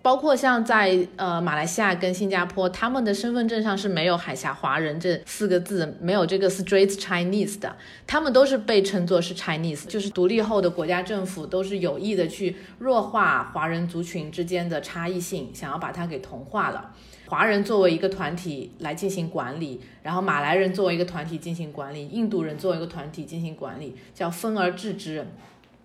[0.02, 16.92] 包括像在呃马来西亚跟新加坡，他们的身份证上是没有海峡华人这四个字，没有这个 Straight Chinese 的，他们都是被称作是 Chinese，就是独立后的国家政府都是有意的去弱化华人族群之间的差异性，想要把它给同化了。
[17.28, 25.26] 华人作为一个团体来进行管理，然后马来人作为一个团体进行管理，印度人作为一个团体进行管理，叫分而治之，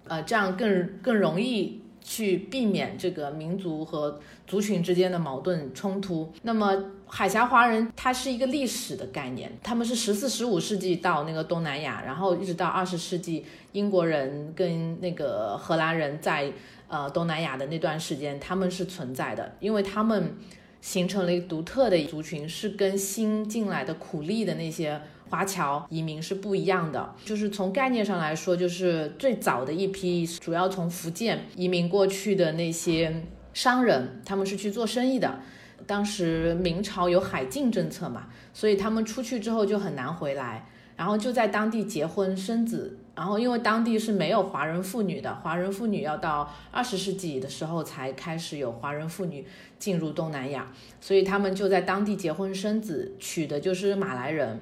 [0.06, 6.30] 呃，这样更更容易去避免这个民族和族群之间的矛盾冲突。
[6.42, 6.76] 那么
[7.06, 16.52] 海峡华人它是一个历史的概念，他们是十四、十五世纪到那个东南亚，然后一直到二十世纪，英国人跟那个荷兰人在
[16.88, 20.34] 呃东南亚的那段时间，他们是存在的，因为他们。
[20.80, 27.14] 形成了一个独特的族群，是跟新进来的苦力的那些华侨移民是不一样的。
[27.24, 35.40] 就是从概念上来说，就是最早的一批主要从福建移民过去的那些商人，他们是去做生意的。
[35.86, 40.66] 当时明朝有海禁政策嘛，所以他们出去之后就很难回来。
[40.96, 42.98] 然后就在当地结婚生子。
[43.20, 49.46] 然后因为当地是没有华人妇女的，华人妇女要到二十世纪的时候才开始有华人妇女
[49.78, 50.66] 进入东南亚，
[51.02, 54.58] 所以他们就在当地结婚生子，娶的就是马来人。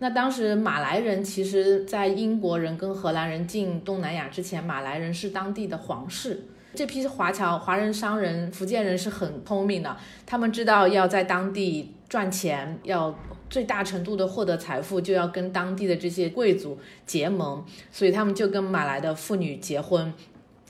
[0.00, 6.48] 那当时马来人其实，在英国人跟荷兰人进东南亚之前，马来人是当地的皇室。
[6.74, 9.96] 这批华侨、华人商人、福建人是很聪明的，
[10.26, 13.14] 他们知道要在当地赚钱，要
[13.52, 20.10] 最大程度的获得财富，就要跟当地的这些贵族结盟，所以他们就跟马来的妇女结婚，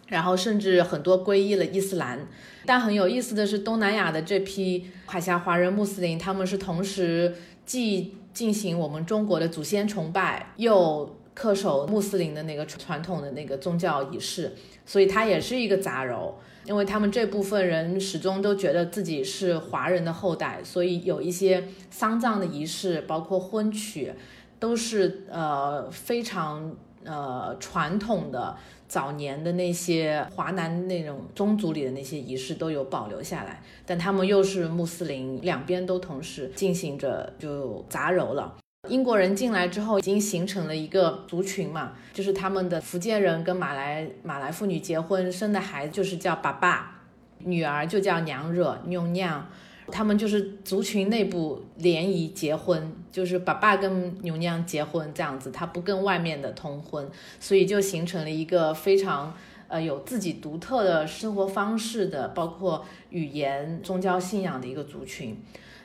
[0.09, 2.26] 然后甚至很多皈依了伊斯兰。
[2.66, 16.33] 但很有意思的是，东南亚的这批海峡华人穆斯林，他们是同时既进行我们中国的祖先崇拜，又恪守穆斯林的那个传统的那个宗教仪式，所以它也是一个杂糅。
[16.65, 24.13] 因为他们这部分人始终都觉得自己是华人的后代，所以有一些丧葬的仪式，包括婚娶，
[24.61, 28.57] 都是呃非常呃传统的
[28.87, 33.61] 早年的那些华南那种宗族里的那些仪式都有保留下来。
[33.85, 38.57] 但他们又是穆斯林，两边都同时进行着，就杂糅了。
[38.89, 47.01] 英国人进来之后，已经形成了一个族群嘛，就是他们的福建人跟马来马来妇女结婚生的孩子就是叫爸爸，
[47.39, 49.49] 女儿就叫娘惹妞娘，
[49.93, 57.09] 他们就是族群内部联谊结婚，就是爸爸跟妞娘结婚这样子，他不跟外面的通婚，
[57.39, 59.33] 所以就形成了一个非常
[59.68, 65.41] 呃有自己独特的生活方式的，包括语言、宗教信仰的一个族群。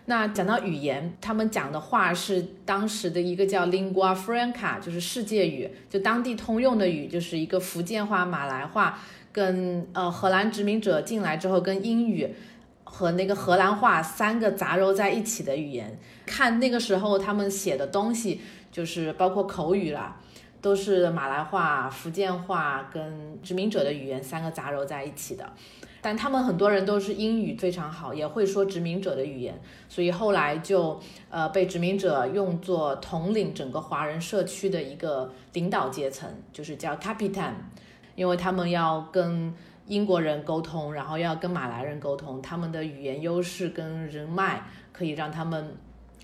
[0.10, 8.98] 那讲到语言，他们讲的话是当时的一个叫 lingua franca，就是世界语，就当地通用的语，就是一个福建话、马来话，
[9.34, 12.34] 跟呃荷兰殖民者进来之后，跟英语
[12.86, 16.00] 和那个荷兰话三个杂糅在一起的语言。
[16.26, 18.40] 看那个时候他们写的东西，
[18.72, 20.22] 就是包括口语啦，
[20.62, 25.52] 都是马来话、福建话跟殖民者的语言三个杂糅在一起的。
[26.00, 37.54] 但他们很多人都是英语非常好，也会说殖民者的语言，所以后来就呃被殖民者用作统领整个华人社区的一个领导阶层，就是叫 capitan，
[38.16, 39.52] 因为他们要跟
[39.88, 45.76] 英国人沟通，然后要跟马来人沟通，他们的语言优势跟人脉可以让他们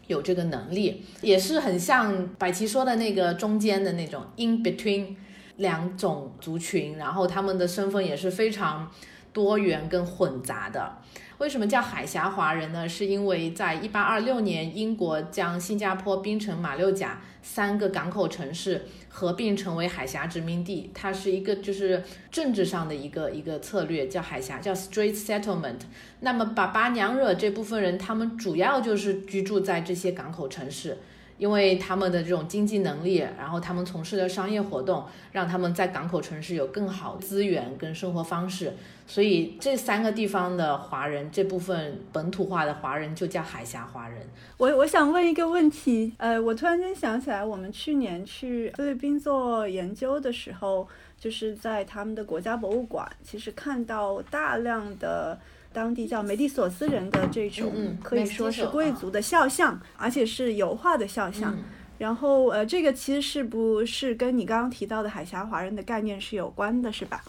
[0.07, 5.15] 有这个能力，也是很像百奇说的那个中间的那种 in between
[5.57, 8.89] 两种族群，然后他们的身份也是非常。
[9.33, 10.97] 多元跟混杂的，
[11.39, 12.87] 为什么叫海峡华人呢？
[12.87, 25.81] 是因为在一八二六年，英国将新加坡、槟城、马六甲三个港口城市合并成为海峡殖民地，它是一个就是政治上的一个一个策略，叫海峡，叫 Strait Settlement。
[26.19, 30.99] 那么把巴娘惹这部分人，他们主要就是居住在这些港口城市。
[31.39, 38.73] 因为他们的这种经济能力，然后他们从事的商业活动，让他们在港口城市有更好资源跟生活方式，
[39.05, 44.21] 所以这三个地方的华人这部分本土化的华人就叫海峡华人。
[44.57, 50.87] 我我想问一个问题，呃，我突然间想起来，我们去年去菲律宾做研究的时候，
[51.19, 55.39] 就是在他们的国家博物馆，其实看到大量的。
[55.73, 61.57] 当地叫梅蒂索斯人的这种，可以说是贵族的肖像，而且是油画的肖像。
[61.97, 67.23] 然后，呃，这个其实是不是跟你刚刚提到的海峡华人的概念是有关的，是吧？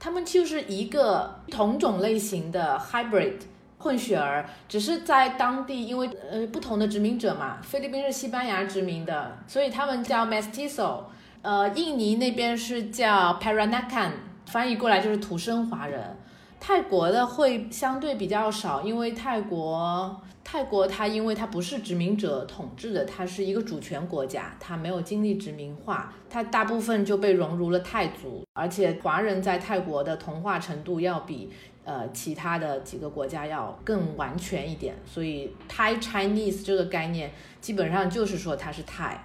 [0.00, 3.34] 他们就是一个同种类型的 hybrid
[3.78, 11.02] 混血儿，只是在当地，因为呃不同的殖民者嘛，菲律宾是西班牙殖民的，所以他们叫 mestizo。
[11.42, 14.10] 呃，印尼那边是叫 Peranakan，
[14.46, 16.16] 翻译过来就是土生华人。
[16.60, 31.50] 泰国的会相对比较少，因为泰国泰国它因为它不是殖民者统治的，它是一个主权国家，它没有经历殖民化，它大部分就被融入了泰族，而且华人在泰国的同化程度要比
[31.84, 39.24] 呃其他的几个国家要更完全一点，所以 Thai Chinese 这个概念基本上就是说它是泰。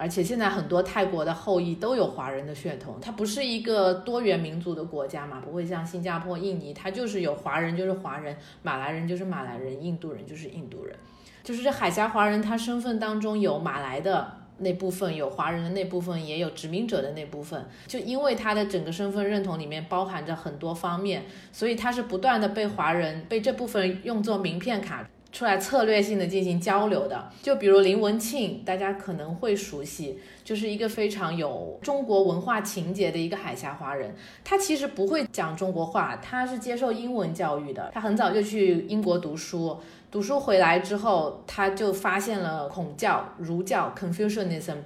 [0.00, 10.96] 而且现在很多泰国的后裔都有华人的血统，它不是一个多元民族的国家嘛，不会像新加坡、印尼，它就是有华人就是华人，马来人就是马来人，印度人就是印度人，
[11.44, 25.06] 就是这海峡华人，他身份当中有马来的那部分，有华人的那部分，也有殖民者的那部分，就因为他的整个身份认同里面包含着很多方面，所以他是不断的被华人被这部分用作名片卡。
[25.32, 34.14] 出来策略性的进行交流的，就比如林文庆，大家可能会熟悉，就是一个非常有中国文化情节的一个海峡华人。
[34.44, 37.90] 他其实不会讲中国话，他是接受英文教育的。
[37.94, 39.78] 他很早就去英国读书，
[40.10, 44.78] 读书回来之后，他就发现了孔教、儒教 （Confucianism），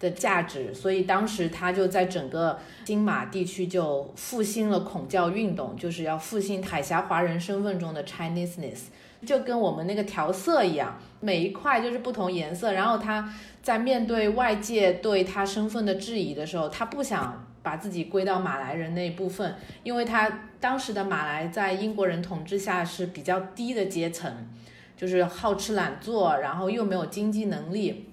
[0.00, 8.80] 的价值，所以当时他就在整个金马地区就复兴了孔教运动，就是要复兴海峡华人身份中的 Chineseness，
[9.24, 12.72] 就跟我们那个调色一样，每一块就是不同颜色。
[12.72, 24.30] 然后他在面对外界对他身份的质疑的时候，他不想把自己归到马来人那一部分，因为他当时的马来在英国人统治下是比较低的阶层，
[24.96, 28.10] 就是好吃懒做，然后又没有经济能力。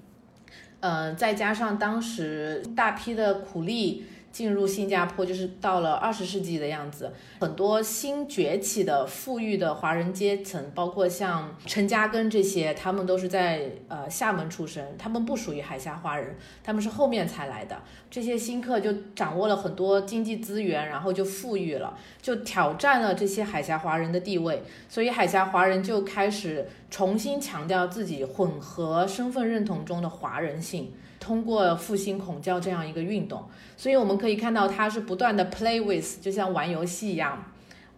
[0.80, 17.82] 嗯，再加上当时大批的苦力进入新加坡，就是到了二十世纪的样子，很多新崛起的富裕的华人阶层，包括像陈嘉庚这些，他们都是在呃厦门出生，他们不属于海峡华人，他们是后面才来的。
[18.10, 30.94] 这些新客就掌握了很多经济资源，然后就富裕了，就挑战了这些海峡华人的地位，所以海峡华人就开始重新强调自己混合身份认同中的华人性。
[31.22, 33.46] 通过复兴孔教这样一个运动，
[33.78, 37.46] 所以我们可以看到他是不断的 play with，就像玩游戏一样，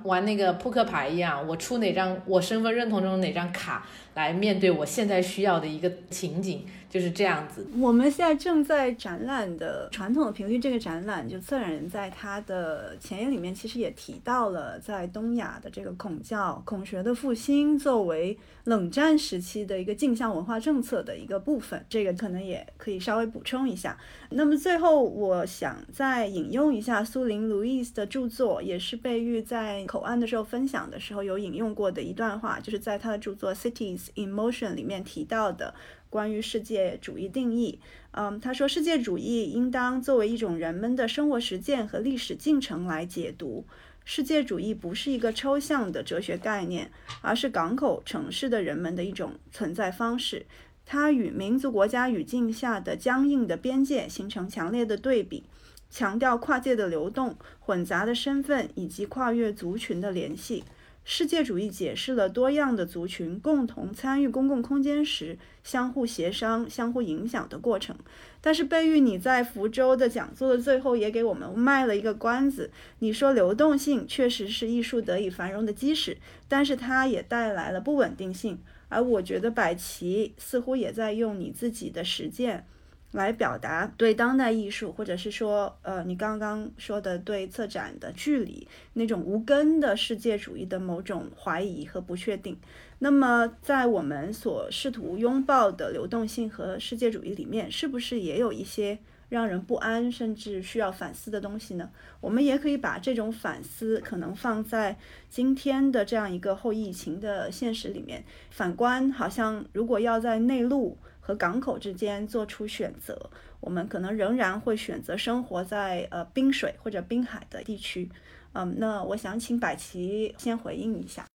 [0.03, 6.65] 玩那个扑克牌一样，我出哪张我身份认同中的哪张卡来面对我现在需要的一个情景。
[6.93, 7.65] 就是这样子。
[7.79, 23.97] 我们现在正在展览的传统的频率这个展览，就策展人在他的前言里面其实也提到了，在东亚的这个孔教孔学的复兴作为冷战时期的一个镜像文化政策的一个部分，这个可能也可以稍微补充一下。
[24.29, 35.73] 那么最后，我想再引用一下苏林·路易斯的著作，也是贝玉在口岸的时候分享的时候有引用过的一段话，就是在他的著作《Cities in Motion》里面提到的。
[36.09, 37.79] 关于世界主义定义，
[38.11, 43.65] 嗯，他说，世界主义应当作为一种人们的生活实践和历史进程来解读。
[44.05, 46.91] 世界主义不是一个抽象的哲学概念，
[47.21, 50.45] 而是港口城市的人们的一种存在方式。
[50.85, 55.45] 它与民族国家语境下的僵硬的边界形成强烈的对比，
[55.89, 60.63] 强调跨界的流动、混杂的身份以及跨越族群的联系。
[61.05, 67.95] 世界主义解释了多样的族群共同参与公共空间时相互协商、相互影响的过程。
[68.39, 72.71] 但是，贝玉，你在福州的讲座的最后也给我们卖了一个关子。
[72.99, 78.59] 你说，流动性确实是艺术得以繁荣的基石，但是它也带来了不稳定性。
[78.87, 82.65] 而我觉得，百齐似乎也在用你自己的实践。
[83.13, 92.57] 来表达对当代艺术，或者是说，呃，你刚刚说的对策展的距离那种无根的世界主义的某种怀疑和不确定。
[92.97, 98.97] 那么，在我们所试图拥抱的流动性和世界主义里面，是不是也有一些
[99.29, 101.91] 让人不安，甚至需要反思的东西呢？
[102.19, 104.97] 我们也可以把这种反思可能放在
[105.29, 108.23] 今天的这样一个后疫情的现实里面。
[108.49, 110.97] 反观，好像如果要在内陆。
[111.25, 113.17] 和港口之间做出选择，
[113.61, 118.09] 我们可能仍然会选择生活在呃滨水或者滨海的地区。
[118.51, 121.25] 嗯，那我想请百奇先回应一下。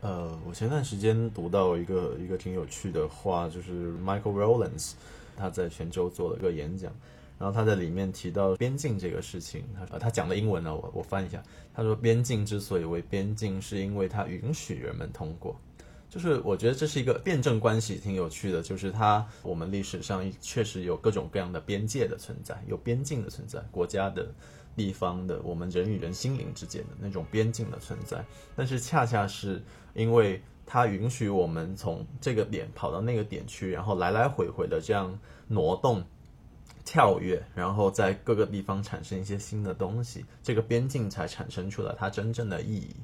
[0.00, 4.92] 呃，我前段时间读到一个一个挺有趣的话，就是 Michael Rowlands
[5.36, 6.90] 他在泉州做了一个演讲，
[7.38, 11.42] 然后他在里面提到边境这个事情，他他讲的英文呢，我我翻一下，
[11.74, 15.54] 他说边境之所以为边境，是因为它允许人们通过。
[16.10, 18.62] 就是我觉得这是一个辩证关系，挺有趣的。
[18.62, 24.26] 就是它，我们历史上确实有各种各样的边界的存在，有边境的存在，国家的、
[24.74, 28.24] 地方的，我们人与人心灵之间的那种边境的存在。
[28.56, 29.62] 但是恰恰是
[29.94, 36.02] 因为它允许我们从这个点跑到那个点去，然后来来回回的这样挪动、
[36.84, 42.96] 跳跃，然后在各个地方产生一些新的东西，这个边境才产生出了它真正的意义。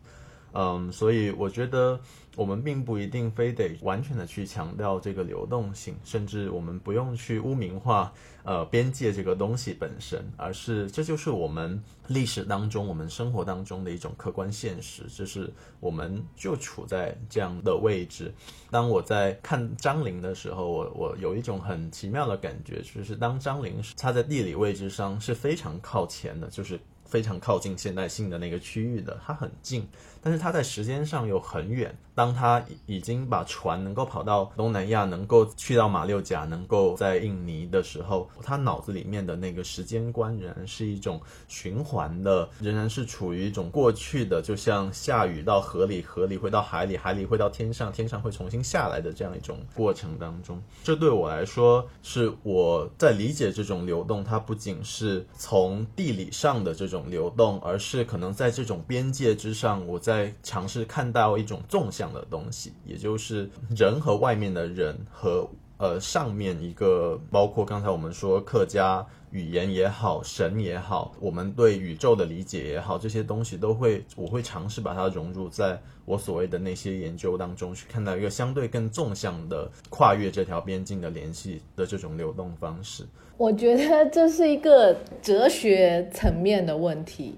[0.55, 2.01] 嗯，所以我觉得
[2.37, 8.13] 我们并不一定非得完全的去强调这个流动性，甚至我们不用去污名化
[8.45, 18.33] 呃边界这个东西本身，而是这就是我们历史当中、我们生活当中的一种客观现实，就是我们就处在这样的位置。
[18.71, 26.79] 当我在看张陵的时候，我我有一种很奇妙的感觉，就是当张陵他在地理位置上是非常靠前的，就是
[27.15, 29.87] 非常靠近现代性的那个区域的，它很近。
[30.21, 31.97] 但是它在时间上又很远。
[32.13, 50.63] 当他已经把船能够跑到东南亚，能够去到马六甲，能够在印尼的时候，他脑子里面的那个时间观仍然是一种循环的，仍然是处于一种过去的，就像下雨到河里，河里会到海里，海里会到天上，天上会重新下来的这样一种过程当中。
[50.85, 60.35] 这对我来说，是我在理解这种流动，它不仅是从地理上的这种流动，而是可能在这种边界之上，我在。
[60.43, 65.49] 尝试看到一种纵向的东西，也就是人和外面的人和
[65.79, 83.05] 呃上面一个，包括刚才我们说客家语言也好，神也好，我们对宇宙的理解也好，这些东西都会，我会尝试把它融入在我所谓的那些研究当中，去看到一个相对更纵向的跨越这条边境的联系的这种流动方式。
[83.37, 87.35] 我觉得这是一个哲学层面的问题。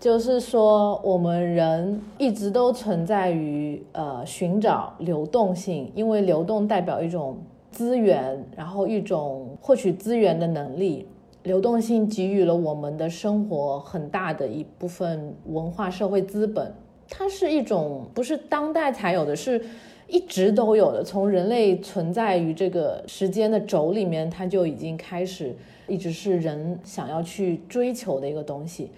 [0.00, 7.36] 就是说，我们人一直都存在于呃寻找流动性，因为流动代表一种
[7.70, 11.06] 资源，然后一种获取资源的能力。
[11.44, 16.72] 流动性给予了我们的生活很大的一部分文化社会资本，
[17.08, 19.60] 它是一种不是当代才有的，是
[20.08, 21.04] 一直都有的。
[21.04, 25.54] 从人类存在于这个时间的轴里面，它就已经开始，
[25.86, 28.90] 一直是人想要去追求的一个东西。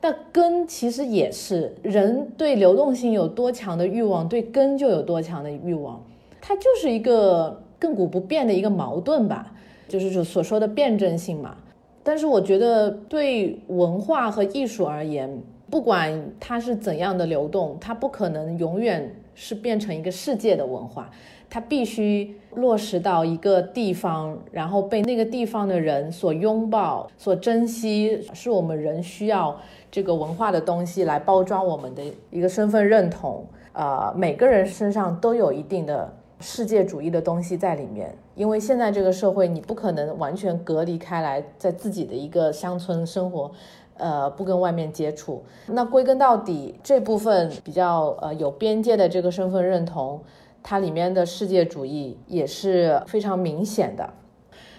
[0.00, 6.00] 那根其实也是人对流动性有多强的欲望，对根就有多强的欲望，
[6.40, 9.52] 它就是一个亘古不变的一个矛盾吧，
[9.88, 11.56] 就是所说的辩证性嘛。
[12.04, 21.08] 但是我觉得对文化和艺术而言，不管它是怎样的流动，它不可能永远是变成一个世界的文化。
[21.48, 29.58] 它必须落实到一个地方，然后被那个地方的人所拥抱、所珍惜，是我们人需要
[29.90, 33.46] 这个文化的东西来包装我们的一个身份认同。
[33.72, 43.50] 呃，每个人身上都有一定的世界主义的东西在里面，因为现在这个社会，你不可能完全隔离开来，在自己的一个乡村生活，
[43.98, 45.44] 呃，不跟外面接触。
[45.66, 50.20] 那归根到底，这部分比较呃有边界的这个身份认同。
[50.62, 54.12] 它里面的世界主义也是非常明显的，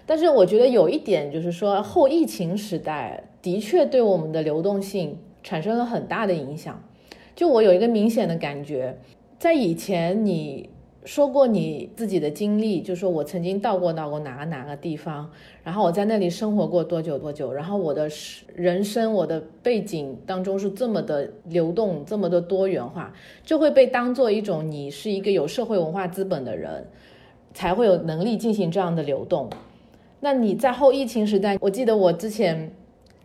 [0.05, 6.79] 但是我觉得有一点就是说，后疫情时代的确对我们的流动性产生了很大的影响。
[7.35, 8.97] 就我有一个明显的感觉，
[9.37, 10.69] 在以前你。
[11.05, 15.29] 说过你自己的经历，就说我曾经到过到过哪个哪个地方，
[15.63, 18.09] 然后我在那里生活过多久多久，然后我的
[18.53, 23.13] 人生我的背景当中是这么的流动，这么的多元化，
[23.45, 26.85] 就会被当做一种你是一个有社会文化资本的人，
[27.53, 29.49] 才会有能力进行这样的流动。
[30.19, 32.71] 那你在后疫情时代，我记得我之前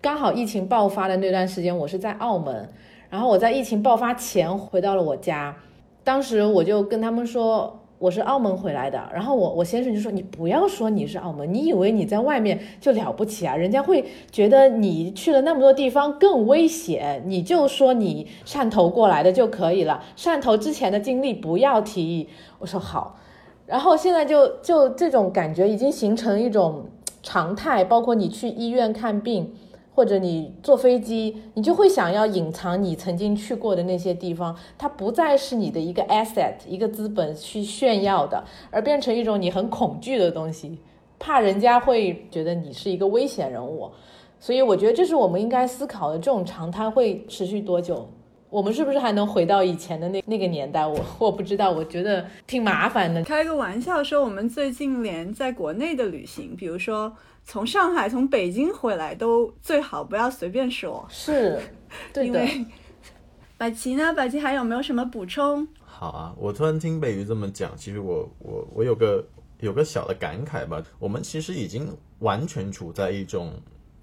[0.01, 2.69] 刚好疫情爆发的那段时间，我是在澳门，
[3.11, 5.57] 然后我在疫情爆发前回到了我家。
[6.05, 13.57] 当时我就跟他们说我是澳门回来的，然后我我先生就说你不要说你是澳门，你以为你在外面就了不起啊？
[13.57, 22.29] 人家会觉得你去了那么多地方更危险，你就说你汕头过来的就可以了，汕头之前的经历不要提。
[22.59, 23.17] 我说好，
[23.65, 26.85] 然后现在就就这种感觉已经形成一种
[27.23, 29.55] 常态，包括你去医院看病。
[29.95, 40.77] 或者你坐飞机，你就会想要隐藏你曾经去过的那些地方，它不再是你的一个 asset，一个资本去炫耀的，而变成一种你很恐惧的东西，
[41.19, 43.89] 怕人家会觉得你是一个危险人物。
[44.41, 48.07] 所以我觉得这是我们应该思考的，这种常态会持续多久？
[48.55, 50.87] 我们是不是还能回到以前的那那个年代？
[50.87, 53.21] 我我不知道，我觉得挺麻烦的。
[53.25, 57.13] 开个玩笑说，我们最近连在国内的旅行，比如说。
[57.47, 61.61] 从上海、从北京回来都最好不要随便说，是，
[62.11, 62.41] 对的。
[63.59, 64.15] 百奇呢？
[64.15, 65.69] 百奇还有没有什么补充？
[65.85, 69.23] 好啊，我突然听北鱼这么讲，其实我我我有个
[69.61, 70.83] 有个小的感慨吧。
[70.99, 71.87] 我们其实已经
[72.21, 73.53] 完全处在一种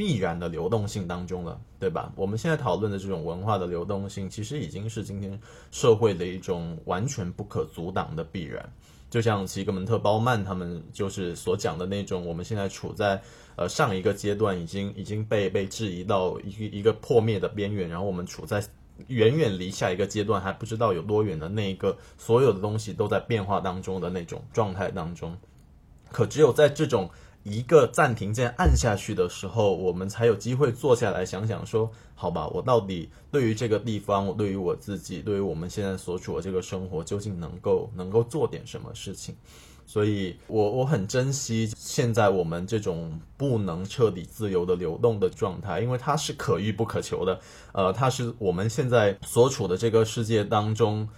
[0.02, 2.12] 必然的流动性当中了，对吧？
[2.16, 5.40] 我们现在讨论的这种文化的流动性，其实已经是今天
[5.70, 8.68] 社会的一种完全不可阻挡的必然。
[9.12, 13.22] 就像齐格蒙特·鲍曼他们就是所讲的那种，我们现在处在
[13.56, 18.60] 呃上一个阶段，已经已经被被质疑到一一个破灭的边缘，然后我们处在
[19.06, 25.38] 远远离下一个阶段还不知道有多远的那一个，所有的东西都在变化当中的那种状态当中，
[26.10, 27.08] 可只有在这种。
[27.44, 39.36] 一个暂停键按下去的时候，我们才有机会坐下来想想说，好吧，我到底对于这个地方，我对于我自己，对于我们现在所处的这个生活，究竟能够能够做点什么事情？
[39.88, 47.40] 所以，我我很珍惜现在我们这种不能彻底自由的流动的状态，因为它是可遇不可求的。
[47.74, 51.10] 呃，它是我们现在所处的这个世界当中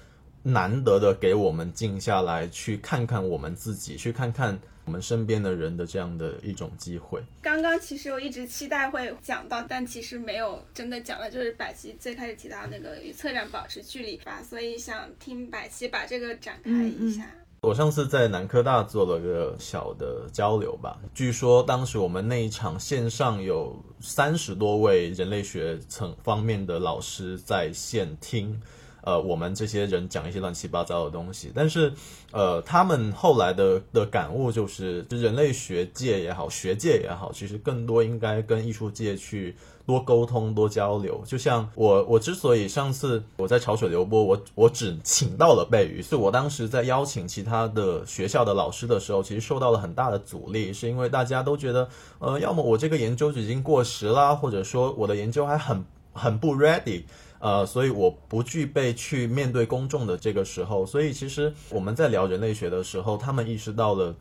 [0.41, 4.57] 难得的，给我们静下来去看看我们自己，去看看。
[4.85, 7.21] 我们身边的人的这样的一种机会。
[7.41, 17.29] 刚刚其实我一直期待会讲到，但其实没有真的讲的，就是百奇最开始提到那个与策展保持距离吧，所以想听百奇把这个展开一下。
[17.61, 28.61] 我上次在南科大做了个小的交流吧，据说当时我们那一场线上有三十多位人类学层方面的老师在线听。
[29.03, 31.51] 呃，我们这些人讲一些乱七八糟的东西。
[31.53, 31.93] 但是，
[32.31, 39.55] 呃，他们后来的的感悟就是，人类学界也好，学界也好，其实更多应该跟艺术界去。
[39.85, 41.21] 多沟通，多交流。
[41.25, 51.89] 就像我，我之所以上次我在潮水流波，我我只请到了贝鱼，所以我当时在邀请其他的学校的老师的时候，其实受到了很大的阻力，是因为大家都觉得，
[52.19, 55.83] 呃，要么我这个研究已经过时啦，或者说我的研究还很
[56.13, 57.03] 很不 ready，
[57.43, 60.85] 呃，所以我不具备去面对公众的这个时候。
[60.85, 64.15] 所以其实我们在聊人类学的时候，他们意识到了。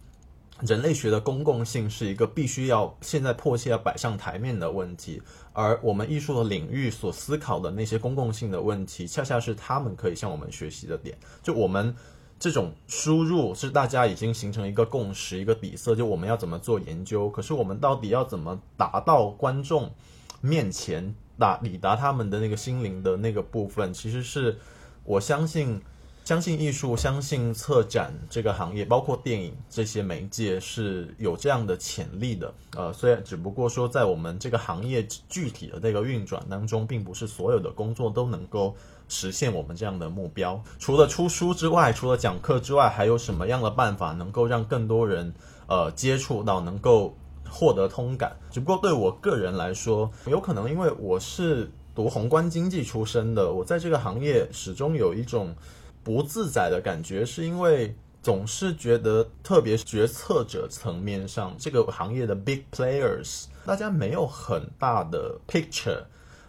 [0.60, 5.20] 人类学的公共性是一个必须要现在迫切要摆上台面的问题，
[5.52, 11.18] 而我们艺术的领域所思考的那些公共性的问题，恰恰是他们可以向我们学习的点。
[11.42, 11.92] 就我们
[12.38, 17.28] 这种输入是大家已经形成一个共识、一个底色，就我们要怎么做研究。
[17.28, 19.90] 可是我们到底要怎么达到观众
[20.40, 24.58] 面前达抵达他们的那个心灵的那个部分，其实是
[25.04, 25.80] 我相信。
[26.24, 32.54] 相信艺术，相信策展这个行业，包括电影这些媒介是有这样的潜力的。
[32.76, 38.76] 呃，虽然只不过说在我们这个行业具体的这个运转当中，并不是所有的工作都能够
[39.08, 40.62] 实现我们这样的目标。
[40.78, 45.34] 除了出书之外，除了讲课之外，还有什么样的办法能够让更多人
[45.66, 47.16] 呃接触到，能够
[47.52, 48.34] 获得通感？
[48.50, 55.54] 只不过对我个人来说，有可能因为我是读宏观经济出身的，我在这个行业始终有一种。
[56.04, 66.02] 不自在的感觉，是因为总是觉得，特别决策者层面上，这个行业的 big players，大家没有很大的 picture，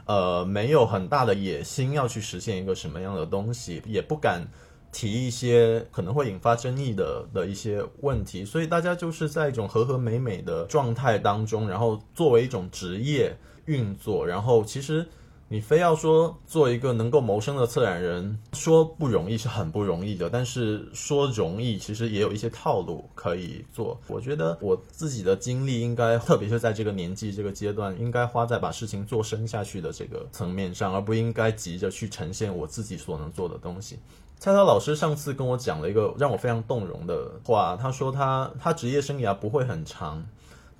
[0.05, 4.47] 呃，没有很大的野心要去实现一个什么样的东西，也不敢
[4.93, 13.35] 提一些可能会引发争议的的一些问题，所以大家就是在一种和和美美的状态当中，然后作为一种职业
[13.65, 15.05] 运作，然后其实。
[15.49, 23.99] 你非要说做一个能够谋生的策展人，说不容易是很不容易的，但是说容易，其实也有一些套路可以做。
[24.07, 33.99] 我觉得我自己的精力应该，特别是在这个年纪、这个阶段，应该花在把事情做深下去的这个层面上，而不应该急着去呈现我自己所能做的东西。
[34.39, 40.25] 蔡涛老师上次跟我讲了一个让我非常动容的话，他说他他职业生涯不会很长。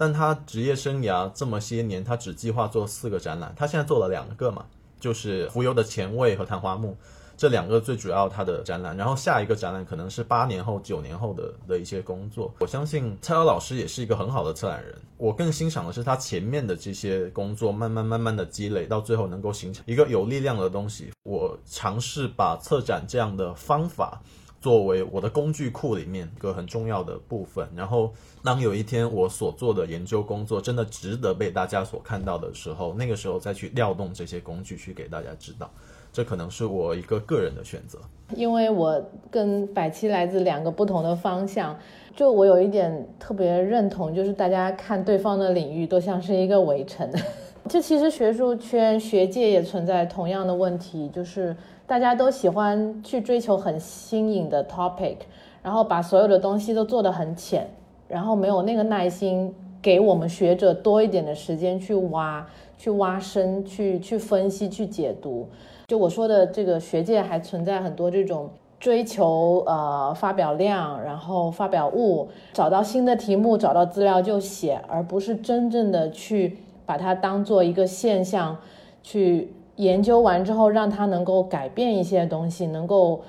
[0.04, 4.66] 但他职业生涯这么些年，他只计划做四个展览，他现在做了两个嘛，
[4.99, 6.93] 就是浮游的前卫和昙花木
[7.38, 12.54] 这两个最主要他的展览，然后下一个展览可能是八年后、九年后的的一些工作。
[12.60, 21.14] 我相信蔡瑶老师也是一个很好的策展人，我更欣赏的是他前面的这些工作，慢慢慢慢的积累，到最后能够形成一个有力量的东西。
[21.24, 24.22] 我尝试把策展这样的方法。
[24.64, 35.70] 作为我的工具库里面一个很重要的部分，然后当有一天我所做的研究工作真的值得被大家所看到的时候，那个时候再去调动这些工具去给大家知道，
[36.14, 37.99] 这可能是我一个个人的选择。
[38.38, 41.78] 因为我跟百期来自两个不同的方向，
[42.16, 47.11] 就我有一点特别认同，就是大家看对方的领域都像是一个围城。
[47.68, 51.53] 就其实学术圈、学界也存在同样的问题，就是。
[51.86, 55.17] 大家都喜欢去追求很新颖的 topic，
[55.61, 57.69] 然后把所有的东西都做得很浅，
[58.07, 65.47] 然后没有那个耐心给我们学者多一点的时间去挖、去挖深、去去分析、去解读。
[65.88, 78.57] 就我说的这个学界还存在很多这种追求呃发表量，然后发表物，找到新的题目、找到资料就写，而不是真正的去把它当做一个现象
[79.03, 79.53] 去。
[79.78, 83.21] 研究完之后，让他能够改变一些东西，能够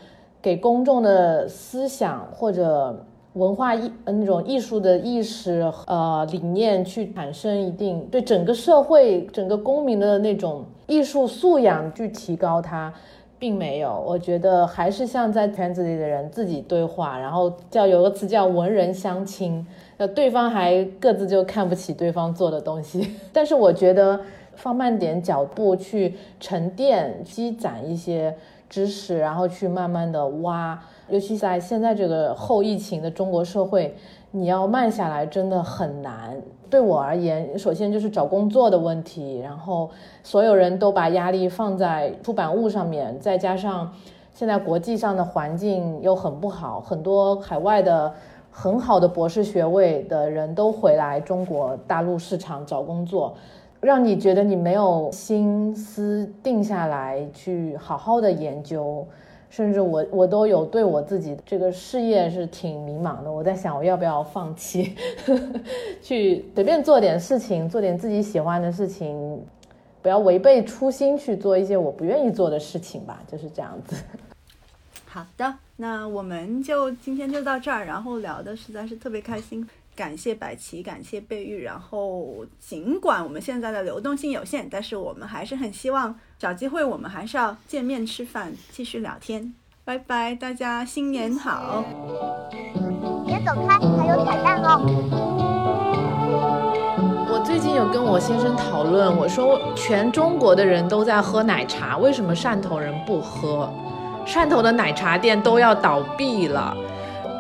[0.42, 2.95] 给公众的思想或者
[3.32, 12.92] 文化艺那种艺术的意识呃理念去产生一定对整个社会整个公民的那种艺术素养去提高它，
[13.38, 14.05] 并没有。
[14.07, 19.66] 我觉得还是像在圈子里的人自己对话，然后叫有个词叫文人相亲，
[19.97, 23.14] 呃，对方还各自就看不起对方做的东西。
[23.32, 24.20] 但是我觉得。
[24.57, 28.34] 放慢点脚步，去沉淀、积攒一些
[28.68, 30.78] 知识，然后去慢慢的挖。
[31.09, 33.94] 尤其在现在这个后疫情的中国社会，
[34.30, 36.34] 你要慢下来真的很难。
[36.70, 39.90] 对我而言，首先就是找工作的问题，然后
[40.22, 43.92] 所有人都把压力放在出版物上面，再加上
[44.32, 48.12] 现在国际上的环境又很不好，很多海外的
[48.50, 53.34] 很好的博士学位的人都回来中国大陆市场找工作。
[53.85, 59.07] 让你觉得你没有心思定下来去好好的研究，
[59.51, 63.30] 甚至我我都有对我自己这个事业是挺迷茫的。
[63.30, 64.97] 我在想我要不要放弃，
[66.03, 69.41] 去随便做点事情，做点自己喜欢的事情，
[70.03, 73.97] 不要违背初心去做一些我不愿意做的事情吧，就是这样子。
[75.07, 79.64] 好的，那我们就今天就到这儿，然后聊的实在是特别开心，
[79.97, 89.55] 感谢百奇，感谢贝玉，然后尽管我们现在的流动性有限，但是我们还是很希望找机会，我们还是要见面吃饭，继续聊天。
[89.84, 91.84] 拜拜，大家新年好！
[93.26, 94.80] 别走开，还有彩蛋哦。
[97.30, 103.72] 我最近有跟我先生讨论，我说全中国的人都在喝奶茶，为什么汕头人不喝？
[104.26, 106.74] 汕头的奶茶店都要倒闭了。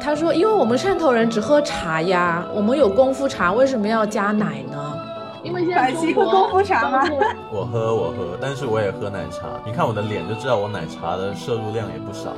[0.04, 4.98] 他说，因为我们汕头人只喝茶呀，我们有功夫茶，为什么要加奶呢？
[5.42, 7.08] 因为现在中国功夫茶吗？
[7.50, 9.46] 我喝我喝，但是我也喝奶茶。
[9.64, 12.34] 你看我的脸就知道我奶茶的摄入量也不少。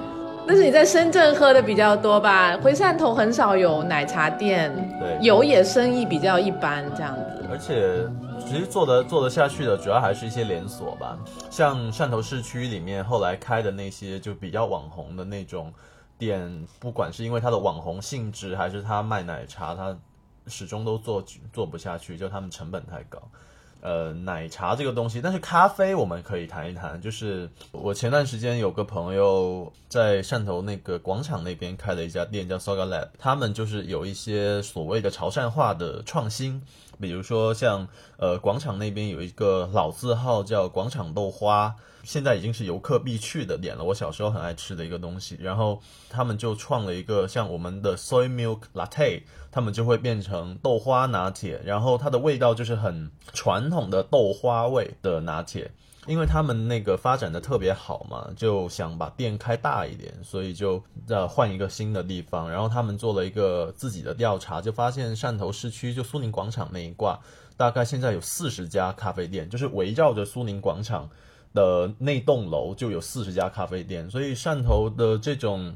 [0.47, 2.57] 但是你在深圳喝的比较多吧？
[2.63, 7.45] 回汕头很少有奶茶店，对，有也生意比较一般这样子。
[7.51, 8.07] 而且
[8.47, 11.19] 其实做得做得下去的，主要还是一些连锁吧。
[11.51, 15.73] 像汕头市区里面后来开的那些就比较网红的那种
[16.19, 19.97] 店，不管是因为它的网红性质，还是它卖奶茶，它
[20.47, 23.21] 始终都做做不下去，就他们成本太高。
[23.83, 27.01] 呃，奶茶这个东西，但是咖啡我们可以谈一谈。
[27.01, 36.63] 就是我前段时间有个朋友在汕头那个广场那边开了一家店，叫 Soga Lab，他们就是有一些所谓的潮汕话的创新，
[36.99, 37.87] 比如说像
[38.17, 41.77] 呃广场那边有一个老字号叫广场豆花，
[42.07, 43.85] 现在已经是游客必去的点了。
[43.85, 45.79] 我小时候很爱吃的一个东西，然后
[46.09, 49.23] 他们就创了一个像我们的 Soy Milk Latte。
[49.51, 55.71] 他们就会变成豆花拿铁，然后它的味道就是很传统的豆花味的拿铁。
[56.07, 62.51] 因为他们那个发展的特别好嘛，就想把店开大一点，所以就呃换一个新的地方。
[62.51, 67.19] 然后他们做了一个自己的调查，就发现汕头市区就苏宁广场那一挂，
[67.57, 71.09] 大概现在有四十家咖啡店，就是围绕着苏宁广场
[71.57, 74.09] 的那栋楼就有四十家咖啡店。
[74.09, 75.75] 所以汕头的这种。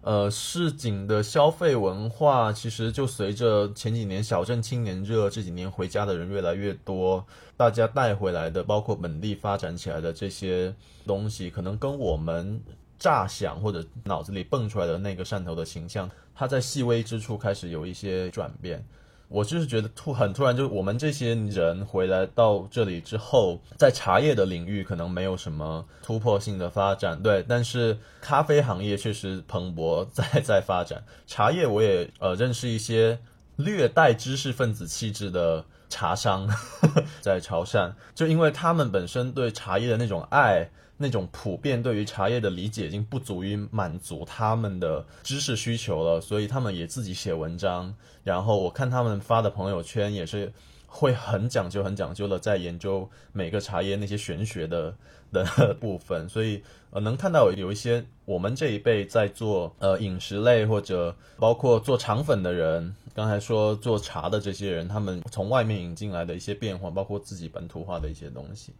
[0.00, 7.26] 呃，市井的消费文化其实就随着前几年小镇青年热，这几年回家的人越来越多，
[7.56, 10.72] 大家带回来的，包括本地发展起来的这些
[11.04, 12.62] 东西，可能跟我们
[12.96, 18.82] 乍想或者脑子里蹦出来的那个汕头的形象，它在细微之处开始有一些转变。
[19.28, 31.04] 我就是觉得突很突然，就是我们这些人回来到这里之后，在茶叶的领域可能没有什么突破性的发展，对，但是咖啡行业确实蓬勃在在发展。
[31.26, 33.18] 茶叶我也呃认识一些
[33.56, 36.48] 略带知识分子气质的茶商，
[37.20, 40.70] 在潮汕，就因为他们本身对茶叶的那种爱。
[41.00, 47.94] 那种普遍对于茶叶的理解已经不足以满足他们的知识需求了，所以他们也自己写文章。
[48.24, 50.52] 然后我看他们发的朋友圈也是
[50.88, 54.92] 会很讲究、很讲究的在研究每个茶叶那些玄学的
[55.30, 56.28] 的部分。
[56.28, 56.60] 所以
[56.90, 68.72] 呃，能看到有一些我们这一辈在做呃饮食类或者包括做肠粉的人，刚才说做茶的这些人，他们从外面引进来的一些变化，包括自己本土化的一些东西。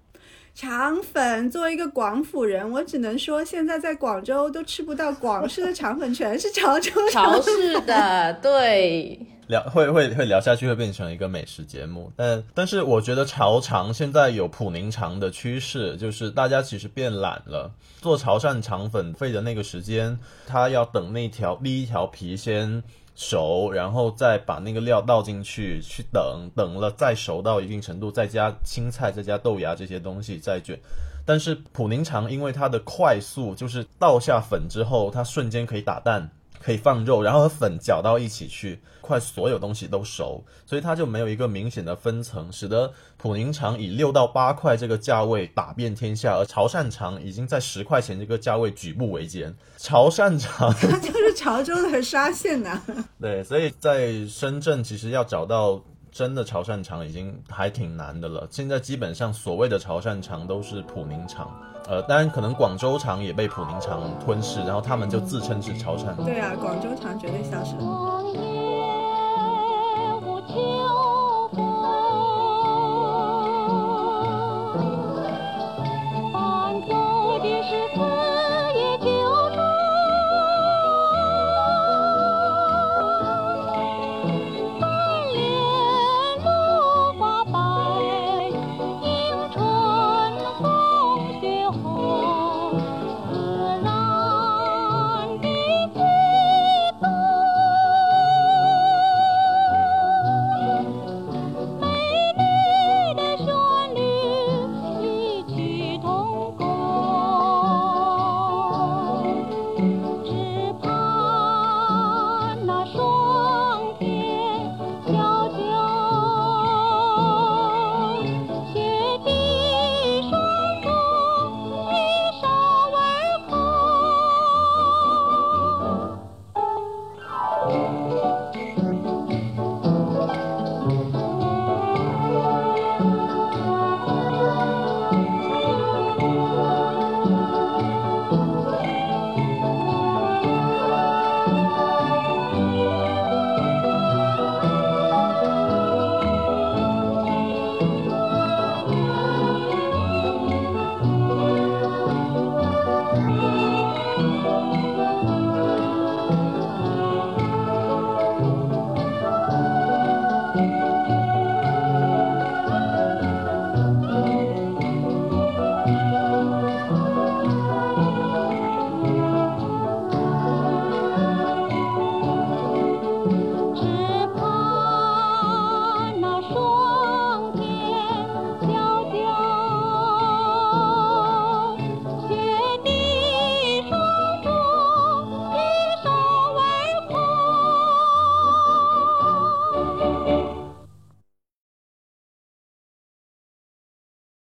[0.60, 8.32] 肠粉，作为一个广府人，我只能说，现在在广州都吃不到广式的肠粉，全是潮州潮式的。
[8.42, 12.10] 对，聊会会会聊下去，会变成一个美食节目。
[12.16, 22.82] 但但是，我觉得潮肠现在有普宁肠的趋势，就是大家其实变懒了，做潮汕肠粉费的那个时间，他要等那条第一条皮先。
[23.20, 30.78] 熟，然后再把那个料倒进去，去等等了，再熟到一定程度，再加青菜，再加豆芽这些东西，再卷。
[31.26, 36.30] 但是普宁肠因为它的快速，就是倒下粉之后，它瞬间可以打蛋。
[36.60, 49.54] 可以放肉，然后和粉搅到一起去，快所有东西都熟，所以它就没有一个明显的分层，使得普宁肠以六到八块这个价位打遍天下，而潮汕肠已经在十块钱这个价位举步维艰。
[49.76, 52.82] 潮汕肠 就是潮州的沙县呐。
[53.20, 58.46] 对，所以在深圳其实要找到真的潮汕肠已经还挺难的了。
[58.50, 61.50] 现在基本上所谓的潮汕肠都是普宁肠。
[61.88, 66.14] 呃，当然可能广州厂也被普宁厂吞噬，然后他们就自称是潮汕。
[66.22, 67.74] 对啊，广州厂绝对消失。